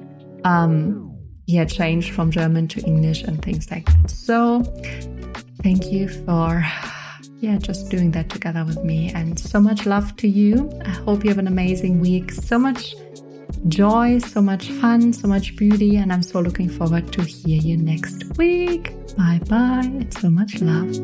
um 0.44 1.16
yeah 1.46 1.64
change 1.64 2.12
from 2.12 2.30
german 2.30 2.68
to 2.68 2.80
english 2.82 3.22
and 3.22 3.42
things 3.42 3.70
like 3.70 3.86
that. 3.86 4.10
So 4.10 4.62
thank 5.62 5.90
you 5.90 6.08
for 6.08 6.64
yeah, 7.40 7.56
just 7.58 7.88
doing 7.90 8.10
that 8.12 8.30
together 8.30 8.64
with 8.64 8.82
me. 8.84 9.12
And 9.12 9.38
so 9.38 9.60
much 9.60 9.86
love 9.86 10.16
to 10.16 10.28
you. 10.28 10.70
I 10.84 10.90
hope 10.90 11.24
you 11.24 11.30
have 11.30 11.38
an 11.38 11.46
amazing 11.46 12.00
week. 12.00 12.32
So 12.32 12.58
much 12.58 12.94
joy, 13.68 14.18
so 14.18 14.40
much 14.40 14.70
fun, 14.70 15.12
so 15.12 15.28
much 15.28 15.56
beauty. 15.56 15.96
And 15.96 16.12
I'm 16.12 16.22
so 16.22 16.40
looking 16.40 16.68
forward 16.68 17.12
to 17.12 17.22
hear 17.22 17.60
you 17.60 17.76
next 17.76 18.36
week. 18.36 18.92
Bye 19.16 19.40
bye. 19.48 19.82
And 19.84 20.12
so 20.14 20.30
much 20.30 20.60
love. 20.60 20.94